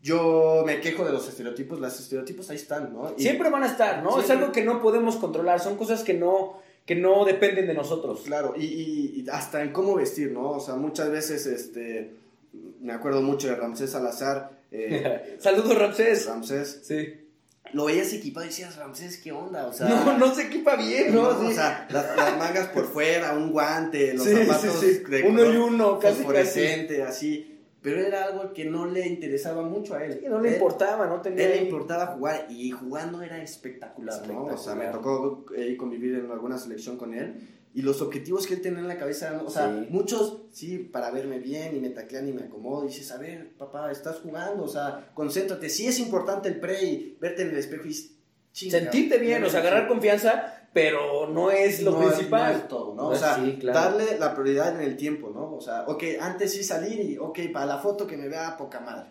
[0.00, 1.78] yo me quejo de los estereotipos.
[1.78, 3.12] Los estereotipos ahí están, ¿no?
[3.18, 4.18] Siempre van a estar, ¿no?
[4.18, 5.60] Es algo que no podemos controlar.
[5.60, 8.22] Son cosas que no, que no dependen de nosotros.
[8.24, 10.50] Claro, y, y, hasta en cómo vestir, ¿no?
[10.50, 12.14] O sea, muchas veces, este,
[12.80, 16.26] me acuerdo mucho de Ramsés Salazar eh, Saludos, Ramsés.
[16.26, 16.80] Ramsés.
[16.82, 17.20] Sí.
[17.72, 19.66] Lo veías equipado y decías, Ramsés, ¿qué onda?
[19.66, 21.28] O sea, no, no se equipa bien, ¿no?
[21.28, 26.16] O sea, las, mangas por fuera, un guante, los zapatos de uno y uno, casi,
[26.16, 27.53] fosforescente, así.
[27.84, 30.24] Pero era algo que no le interesaba mucho a él.
[30.26, 31.44] no le importaba, no tenía.
[31.44, 34.46] Él le importaba jugar y jugando era espectacular, ¿no?
[34.46, 38.54] O sea, me tocó eh, convivir en alguna selección con él y los objetivos que
[38.54, 42.28] él tenía en la cabeza, o sea, muchos, sí, para verme bien y me taclean
[42.28, 45.98] y me acomodo, y dices, a ver, papá, estás jugando, o sea, concéntrate, sí es
[45.98, 50.63] importante el pre y verte en el espejo y sentirte bien, o sea, agarrar confianza,
[50.74, 52.52] pero no es lo principal.
[52.52, 53.08] no es todo, ¿no?
[53.08, 53.38] o sea,
[53.72, 55.54] darle la prioridad en el tiempo, ¿no?
[55.54, 58.80] O sea, ok, antes sí salir y, ok, para la foto que me vea poca
[58.80, 59.10] madre.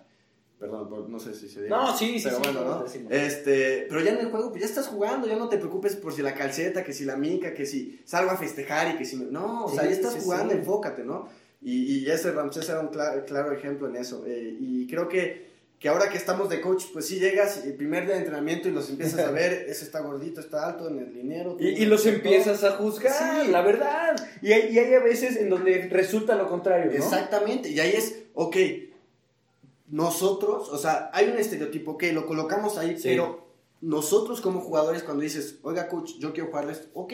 [0.60, 1.76] Perdón, no sé si se diga.
[1.76, 2.86] No, sí, sí, pero bueno, ¿no?
[3.10, 6.14] Este, pero ya en el juego, pues ya estás jugando, ya no te preocupes por
[6.14, 9.16] si la calceta, que si la mica, que si salgo a festejar y que si...
[9.16, 11.30] No, o sea, ya estás jugando, enfócate, ¿no?
[11.62, 14.26] Y, y ese Ramsés era un claro ejemplo en eso.
[14.28, 15.53] Eh, y creo que,
[15.84, 18.72] que ahora que estamos de coach, pues sí llegas el primer día de entrenamiento y
[18.72, 21.58] los empiezas a ver, ese está gordito, está alto en el dinero.
[21.60, 24.16] Y, y, los empiezas a juzgar, la verdad.
[24.42, 26.98] Y hay, y hay a veces en donde resulta lo contrario, ¿no?
[26.98, 28.56] Exactamente, y ahí es, ok
[29.90, 33.46] nosotros, o sea, hay un estereotipo que lo colocamos ahí, pero
[33.82, 37.14] nosotros como jugadores cuando dices, oiga coach, yo quiero jugarles, ok,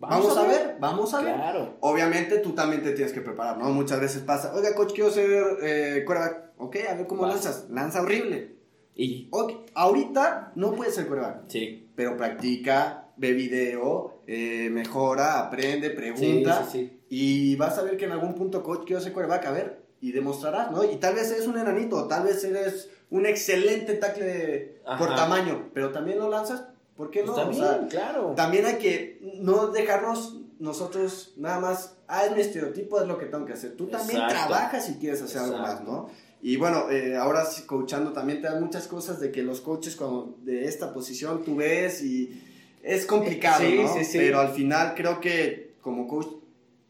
[0.00, 0.76] Vamos, a, ver.
[0.78, 1.34] vamos a ver.
[1.34, 1.76] Claro.
[1.80, 3.68] Obviamente tú también te tienes que preparar, ¿no?
[3.70, 6.47] Muchas veces pasa, oiga, coach, quiero ser eh, quarterback.
[6.58, 7.66] Ok, a ver cómo lanzas.
[7.70, 8.56] Lanza horrible.
[8.94, 9.30] Y.
[9.74, 11.48] ahorita no puedes ser quarterback.
[11.48, 11.88] Sí.
[11.94, 16.64] Pero practica, ve video, eh, mejora, aprende, pregunta.
[16.64, 17.00] Sí, sí, sí.
[17.08, 19.46] Y vas a ver que en algún punto, coach, quiero ser quarterback.
[19.46, 20.84] A ver, y demostrarás, ¿no?
[20.84, 25.90] Y tal vez eres un enanito, tal vez eres un excelente tackle por tamaño, pero
[25.90, 26.64] también lo lanzas,
[26.96, 27.34] ¿por qué no?
[27.34, 28.34] Pues también, claro.
[28.36, 33.26] También hay que no dejarnos nosotros nada más, ah, es mi estereotipo, es lo que
[33.26, 33.76] tengo que hacer.
[33.76, 36.10] Tú también trabajas si quieres hacer algo más, ¿no?
[36.40, 40.36] Y bueno, eh, ahora coachando también te dan muchas cosas de que los coaches cuando
[40.42, 42.42] de esta posición tú ves y
[42.82, 43.94] es complicado, ¿no?
[43.94, 44.18] Sí, sí.
[44.18, 46.28] Pero al final creo que como coach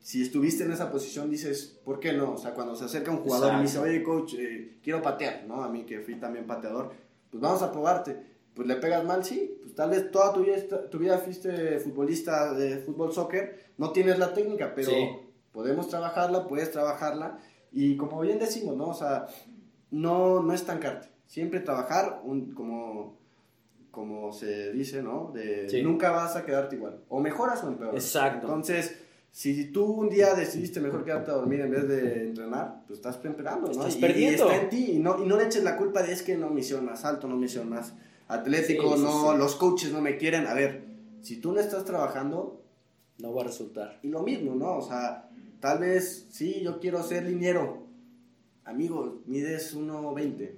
[0.08, 2.32] si estuviste en esa posición, dices, ¿por qué no?
[2.32, 5.44] O sea, cuando se acerca un jugador y me dice, oye, coach, eh, quiero patear,
[5.46, 5.62] ¿no?
[5.62, 6.92] A mí que fui también pateador,
[7.30, 8.16] pues vamos a probarte.
[8.54, 9.58] Pues le pegas mal, sí.
[9.60, 10.56] Pues tal vez toda tu vida,
[10.90, 14.92] tu vida fuiste futbolista de fútbol, soccer, no tienes la técnica, pero
[15.52, 17.38] podemos trabajarla, puedes trabajarla.
[17.72, 18.88] Y como bien decimos, ¿no?
[18.88, 19.26] O sea,
[19.90, 21.08] no, no estancarte.
[21.26, 23.18] Siempre trabajar, un, como,
[23.90, 25.32] como se dice, ¿no?
[25.34, 27.00] De nunca vas a quedarte igual.
[27.08, 28.02] O mejoras o empeoras.
[28.02, 28.46] Exacto.
[28.46, 28.98] Entonces
[29.30, 33.24] si tú un día decidiste mejor quedarte a dormir en vez de entrenar, pues estás
[33.24, 33.72] empeorando, ¿no?
[33.72, 34.44] Estás perdiendo.
[34.44, 34.90] Y está en ti.
[34.92, 37.04] Y no, y no le eches la culpa de es que no me hicieron más
[37.04, 37.92] alto, no me hicieron más
[38.26, 40.46] atlético, no, los coaches no me quieren.
[40.46, 40.86] A ver,
[41.22, 42.62] si tú no estás trabajando...
[43.18, 43.98] No va a resultar.
[44.02, 44.76] Y lo mismo, ¿no?
[44.76, 45.28] O sea,
[45.60, 47.86] tal vez, sí, yo quiero ser liniero.
[48.64, 50.56] Amigo, mides 1.20.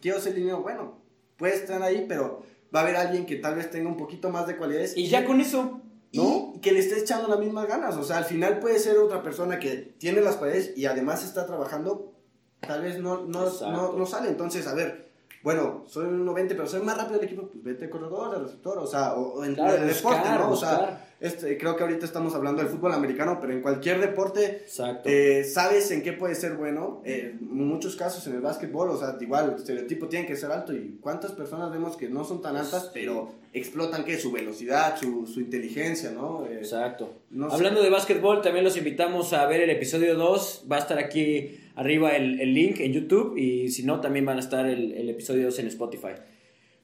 [0.00, 0.98] Quiero ser liniero, bueno,
[1.36, 2.42] puedes estar ahí, pero
[2.74, 4.96] va a haber alguien que tal vez tenga un poquito más de cualidades.
[4.96, 5.82] Y ya con eso
[6.12, 7.96] y que le esté echando las mismas ganas.
[7.96, 11.46] O sea, al final puede ser otra persona que tiene las paredes y además está
[11.46, 12.12] trabajando,
[12.60, 13.50] tal vez no, no,
[13.92, 14.28] no, sale.
[14.28, 15.11] Entonces, a ver,
[15.42, 18.86] bueno, soy un 90, pero soy más rápido del equipo, pues vete corredor, receptor, o
[18.86, 20.46] sea, o, en Claro, el deporte, buscar, ¿no?
[20.46, 20.78] O buscar.
[20.78, 24.64] sea, este, creo que ahorita estamos hablando del fútbol americano, pero en cualquier deporte
[25.04, 27.00] eh, sabes en qué puede ser bueno.
[27.04, 30.50] Eh, en muchos casos en el básquetbol, o sea, igual el estereotipo tiene que ser
[30.50, 30.72] alto.
[30.72, 32.90] ¿Y cuántas personas vemos que no son tan altas, Sí.
[32.94, 36.44] pero explotan que su velocidad, su, su inteligencia, ¿no?
[36.46, 37.12] Eh, Exacto.
[37.30, 37.54] no sé.
[37.54, 40.64] Hablando de básquetbol, también los invitamos a ver el episodio 2.
[40.70, 44.36] Va a estar aquí arriba el, el link en YouTube y si no, también van
[44.36, 46.12] a estar el, episodio 2 en Spotify.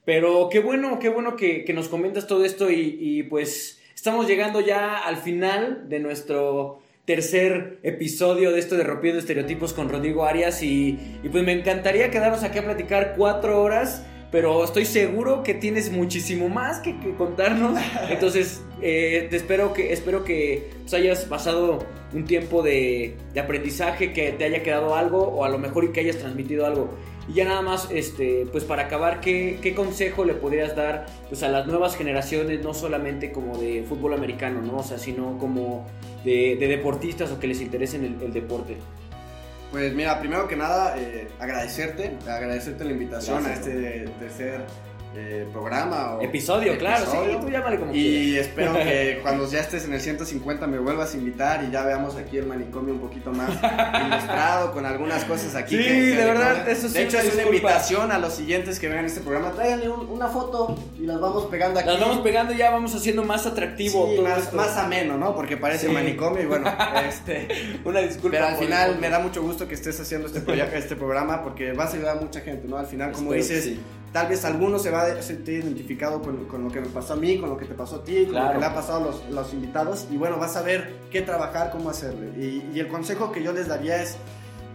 [0.05, 4.27] Pero qué bueno, qué bueno que, que nos comentas todo esto y, y, pues estamos
[4.27, 10.25] llegando ya al final de nuestro tercer episodio de esto de Rompiendo Estereotipos con Rodrigo
[10.25, 14.05] Arias y, y pues me encantaría quedarnos aquí a platicar cuatro horas.
[14.31, 17.79] Pero estoy seguro que tienes muchísimo más que, que contarnos.
[18.11, 21.79] Entonces, eh, te espero que, espero que pues, hayas pasado
[22.13, 25.89] un tiempo de, de aprendizaje, que te haya quedado algo, o a lo mejor y
[25.93, 26.91] que hayas transmitido algo.
[27.29, 31.43] Y ya nada más, este, pues para acabar, ¿qué, qué consejo le podrías dar pues,
[31.43, 34.79] a las nuevas generaciones, no solamente como de fútbol americano, ¿no?
[34.79, 35.87] O sea, sino como
[36.25, 38.77] de, de deportistas o que les interese el, el deporte?
[39.71, 44.65] Pues mira, primero que nada, eh, agradecerte, agradecerte la invitación Gracias, a este tercer
[45.21, 46.13] eh, programa.
[46.15, 48.13] O Episodio, claro, sí, tú llámale como quieras.
[48.13, 51.83] Y espero que cuando ya estés en el 150 me vuelvas a invitar y ya
[51.83, 53.51] veamos aquí el manicomio un poquito más
[54.07, 55.77] ilustrado con algunas cosas aquí.
[55.77, 58.89] Sí, que- de verdad, eso sí, De hecho, es una invitación a los siguientes que
[58.89, 59.51] vean este programa.
[59.53, 61.89] Tráiganle un- una foto y las vamos pegando aquí.
[61.89, 65.35] Las vamos pegando y ya vamos haciendo más atractivo Sí, más, más ameno, ¿no?
[65.35, 65.93] Porque parece Sí.
[65.93, 66.73] manicomio y bueno,
[67.09, 67.49] este...
[67.85, 68.37] Una disculpa.
[68.39, 71.73] Pero al final me da mucho gusto que estés haciendo este, proye- este programa porque
[71.73, 72.77] vas a ayudar a mucha gente, ¿no?
[72.77, 73.79] Al final, como Espero dices.
[74.13, 77.17] Tal vez alguno se va a sentir identificado con, con lo que me pasó a
[77.17, 79.07] mí, con lo que te pasó a ti, con lo que le ha pasado a
[79.07, 82.33] los, los invitados y bueno, vas a ver qué trabajar, cómo hacerle.
[82.43, 84.17] Y, y el consejo que yo les daría es,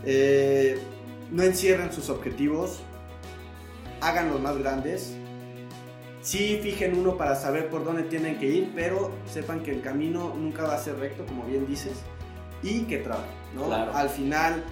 [0.05, 0.77] eh,
[1.31, 2.79] no encierren sus objetivos,
[4.01, 5.15] háganlos más grandes.
[6.21, 10.33] Sí, fijen uno para saber por dónde tienen que ir, pero sepan que el camino
[10.37, 11.93] nunca va a ser recto, como bien dices,
[12.61, 13.65] y que trabajen, ¿no?
[13.65, 13.93] Claro.
[13.93, 14.63] Al final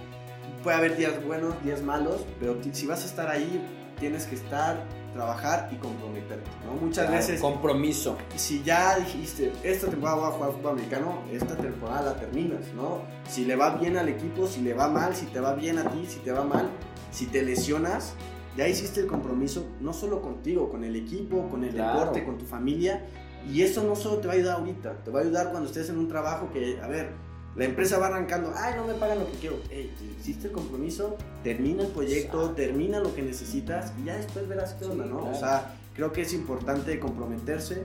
[0.64, 3.62] puede haber días buenos, días malos, pero si vas a estar ahí,
[4.02, 4.84] tienes que estar,
[5.14, 6.74] trabajar y comprometerte, ¿no?
[6.74, 8.18] Muchas Claro, veces, Compromiso.
[8.36, 13.04] si ya dijiste, esta temporada voy a jugar fútbol americano, esta temporada la terminas, ¿no?
[13.30, 15.84] Si le va bien al equipo, si le va mal, si te va bien a
[15.90, 16.68] ti, si te va mal,
[17.12, 18.14] si te lesionas,
[18.58, 22.00] ya hiciste el compromiso, no solo contigo, con el equipo, con el Claro.
[22.00, 23.06] deporte, con tu familia,
[23.48, 25.90] y eso no solo te va a ayudar ahorita, te va a ayudar cuando estés
[25.90, 27.12] en un trabajo que, a ver,
[27.56, 29.58] la empresa va arrancando, ay, no me pagan lo que quiero.
[29.70, 32.56] Ey, hiciste el compromiso, termina el proyecto, Exacto.
[32.56, 35.20] termina lo que necesitas y ya después verás qué Sí, onda, ¿no?
[35.20, 35.36] claro.
[35.36, 37.84] O sea, creo que es importante comprometerse,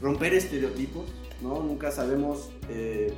[0.00, 1.04] romper estereotipos,
[1.42, 1.62] ¿no?
[1.62, 3.12] Nunca sabemos eh,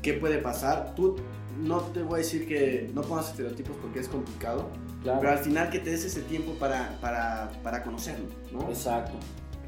[0.00, 0.94] qué puede pasar.
[0.94, 1.16] Tú
[1.60, 4.70] no te voy a decir que no pongas estereotipos porque es complicado,
[5.02, 5.18] Claro.
[5.20, 8.68] pero al final que te des ese tiempo para, para, para conocerlo, ¿no?
[8.68, 9.12] Exacto.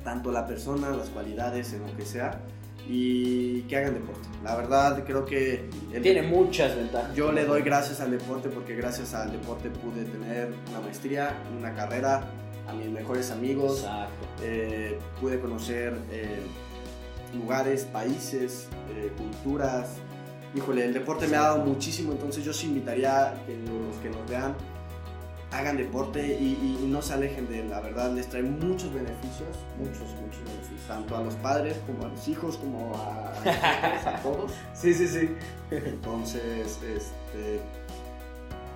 [0.04, 2.40] tanto la persona, las cualidades, en lo que sea,
[2.88, 4.28] y que hagan deporte.
[4.42, 7.14] La verdad, creo que el- Tiene muchas ventajas.
[7.14, 11.74] yo le doy gracias al deporte porque gracias al deporte pude tener una maestría, una
[11.74, 12.24] carrera,
[12.68, 14.26] a mis mejores amigos, Exacto.
[14.42, 16.40] eh, pude conocer eh,
[17.34, 19.96] lugares, países, eh, culturas.
[20.54, 24.08] Híjole, el deporte me ha dado muchísimo, entonces yo sí invitaría a que los que
[24.10, 24.54] nos vean
[25.54, 27.70] hagan deporte y, y- y no se alejen de él.
[27.70, 29.48] La verdad, les trae muchos beneficios,
[29.78, 33.32] muchos, muchos beneficios, tanto a los padres como a los hijos, como a,
[34.16, 34.52] a todos.
[34.74, 35.30] Sí, sí, sí.
[35.70, 37.60] Entonces, este,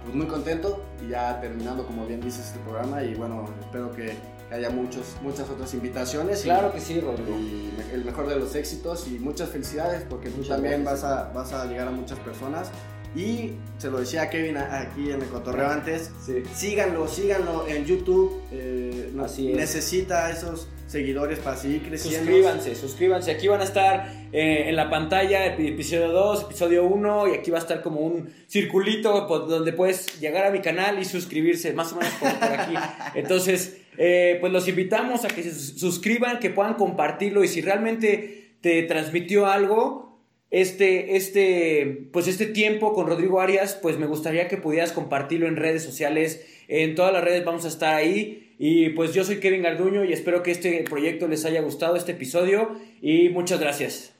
[0.05, 4.17] pues muy contento y ya terminando, como bien dices, este programa y bueno, espero que
[4.51, 6.41] haya muchos, muchas otras invitaciones.
[6.41, 7.37] y- Claro que sí, Rodrigo.
[7.39, 11.03] y el mejor de los éxitos y muchas felicidades porque tú Muchas también gracias.
[11.03, 12.71] vas a, vas a llegar a muchas personas
[13.17, 16.43] y se lo decía a Kevin aquí en el cotorreo antes Sí.
[16.55, 19.57] síganlo, síganlo en YouTube eh, no- Así es.
[19.57, 23.31] necesita esos seguidores para seguir creciendo Suscríbanse, suscríbanse.
[23.31, 27.51] Aquí van a estar eh, en la pantalla epi- episodio 2, episodio 1 y aquí
[27.51, 31.73] va a estar como un circulito por donde puedes llegar a mi canal y suscribirse,
[31.75, 32.75] más o menos por, por aquí.
[33.15, 37.61] Entonces, eh, pues los invitamos a que se sus- suscriban, que puedan compartirlo y si
[37.61, 40.08] realmente te transmitió algo,
[40.51, 45.57] este, este, pues este tiempo con Rodrigo Arias, pues me gustaría que pudieras compartirlo en
[45.57, 46.47] redes sociales.
[46.69, 48.55] En todas las redes vamos a estar ahí.
[48.59, 52.13] Y pues yo soy Kevin Garduño y espero que este proyecto les haya gustado, este
[52.13, 52.79] episodio.
[53.03, 54.15] Y muchas gracias.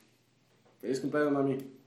[0.81, 1.78] feliz cumpleaños mami.